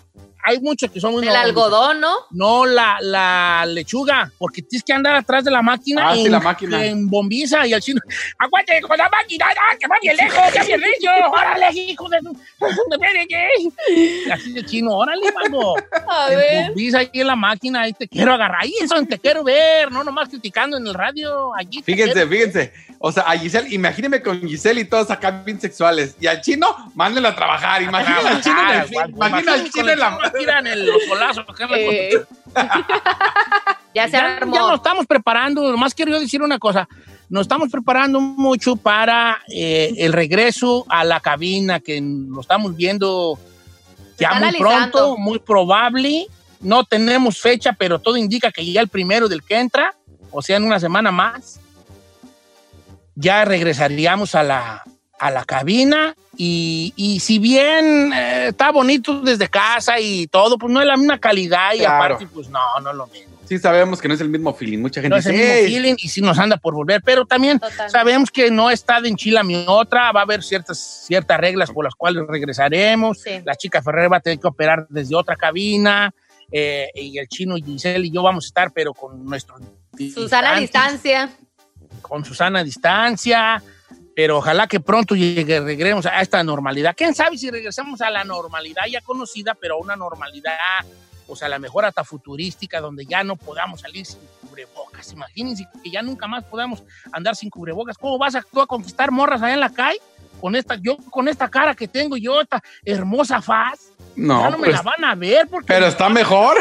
[0.47, 1.27] Hay muchos que son muy...
[1.27, 2.13] El algodón, ¿no?
[2.31, 6.29] No, la, la lechuga, porque tienes que andar atrás de la máquina, Ah, en, sí,
[6.29, 6.85] la máquina.
[6.85, 7.99] en bombiza y el chino,
[8.37, 12.19] aguante con la máquina, ¡ah, que va bien lejos, que bien recio, órale, hijo de...
[14.31, 15.75] Así de chino, órale, mago.
[16.09, 16.67] A En ver.
[16.67, 20.03] bombiza ahí en la máquina, ahí te quiero agarrar, ahí eso te quiero ver, no
[20.03, 22.29] nomás criticando en el radio, allí Fíjense, quiero.
[22.29, 22.73] fíjense.
[22.99, 26.15] O sea, a Giselle, imagíneme con Giselle y todos acá bien sexuales.
[26.19, 27.81] Y al chino, mándenlo a trabajar.
[27.83, 28.35] Imagínense al
[29.47, 30.17] al chino en la.
[30.37, 31.45] Tiran el los la
[31.77, 32.11] Eh,
[33.93, 34.53] ya se ya, armó.
[34.53, 36.87] ya nos estamos preparando, nomás quiero yo decir una cosa,
[37.29, 43.39] nos estamos preparando mucho para eh, el regreso a la cabina, que lo estamos viendo
[44.17, 46.27] Ya muy pronto, muy probable.
[46.61, 49.93] No tenemos fecha, pero todo indica que ya el primero del que entra,
[50.31, 51.59] o sea, en una semana más,
[53.15, 54.83] ya regresaríamos a la,
[55.19, 60.71] a la cabina y, y si bien eh, está bonito desde casa y todo, pues
[60.71, 63.35] no es la misma calidad y aparte, pues no, no es lo mismo.
[63.45, 64.79] Sí, sabemos que no es el mismo feeling.
[64.79, 67.61] Mucha gente no es el mismo feeling y sí nos anda por volver, pero también
[67.87, 71.85] sabemos que no está de enchila mi otra, va a haber ciertas, ciertas reglas por
[71.85, 73.23] las cuales regresaremos.
[73.43, 76.13] La chica Ferrer va a tener que operar desde otra cabina
[76.51, 79.57] eh, y el chino Giselle y yo vamos a estar, pero con nuestro...
[80.13, 81.29] Susana a distancia.
[82.01, 83.63] Con Susana a distancia
[84.15, 86.95] pero ojalá que pronto llegue, regresemos a esta normalidad.
[86.95, 90.55] ¿Quién sabe si regresamos a la normalidad ya conocida, pero a una normalidad,
[91.27, 95.11] o sea, la mejor hasta futurística, donde ya no podamos salir sin cubrebocas?
[95.11, 97.97] Imagínense que ya nunca más podamos andar sin cubrebocas.
[97.97, 99.99] ¿Cómo vas a, tú a conquistar morras allá en la calle?
[100.39, 103.91] Con esta, yo con esta cara que tengo, yo, esta hermosa faz.
[104.15, 105.47] No, ya no me pues, la van a ver.
[105.49, 106.57] Porque pero está mejor.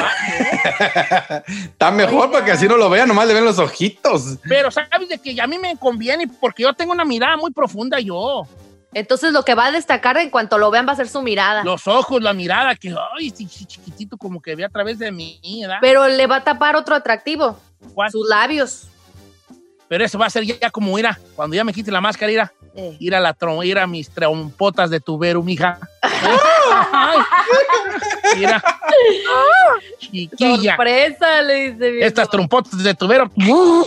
[1.48, 4.38] está mejor porque así no lo vean, nomás le ven los ojitos.
[4.48, 8.00] Pero sabes de que a mí me conviene porque yo tengo una mirada muy profunda
[8.00, 8.46] yo.
[8.92, 11.64] Entonces lo que va a destacar en cuanto lo vean va a ser su mirada.
[11.64, 15.10] Los ojos, la mirada, que ay, sí, sí, chiquitito como que ve a través de
[15.10, 15.78] mí, ¿verdad?
[15.80, 17.58] Pero le va a tapar otro atractivo.
[18.10, 18.88] Sus labios.
[19.88, 22.40] Pero eso va a ser ya, como, mira, cuando ya me quite la máscara, ir
[22.40, 22.96] a, Eh.
[22.98, 25.78] ir a, la trom- ir a mis trompotas de tubero, mija.
[28.36, 28.62] Mira.
[29.98, 30.76] Chiquilla.
[30.76, 32.06] Sorpresa, le dice.
[32.06, 33.30] Estas trompotas de tubero.
[33.36, 33.86] Yo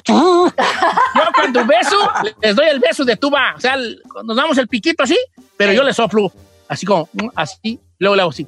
[1.36, 2.12] cuando beso,
[2.42, 3.54] les doy el beso de tuba.
[3.56, 3.76] O sea,
[4.24, 5.18] nos damos el piquito así,
[5.56, 6.32] pero yo le soplo.
[6.68, 7.80] Así como, así.
[8.00, 8.48] Luego le hago así.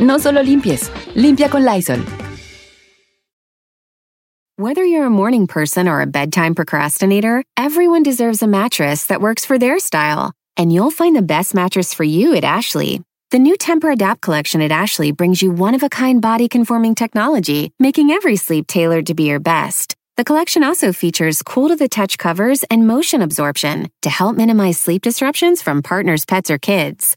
[0.00, 2.00] No solo limpies, limpia con Lysol.
[4.56, 9.44] Whether you're a morning person or a bedtime procrastinator, everyone deserves a mattress that works
[9.44, 10.32] for their style.
[10.56, 13.00] And you'll find the best mattress for you at Ashley.
[13.30, 16.94] The new Temper Adapt collection at Ashley brings you one of a kind body conforming
[16.94, 19.94] technology, making every sleep tailored to be your best.
[20.16, 24.78] The collection also features cool to the touch covers and motion absorption to help minimize
[24.78, 27.16] sleep disruptions from partners, pets, or kids.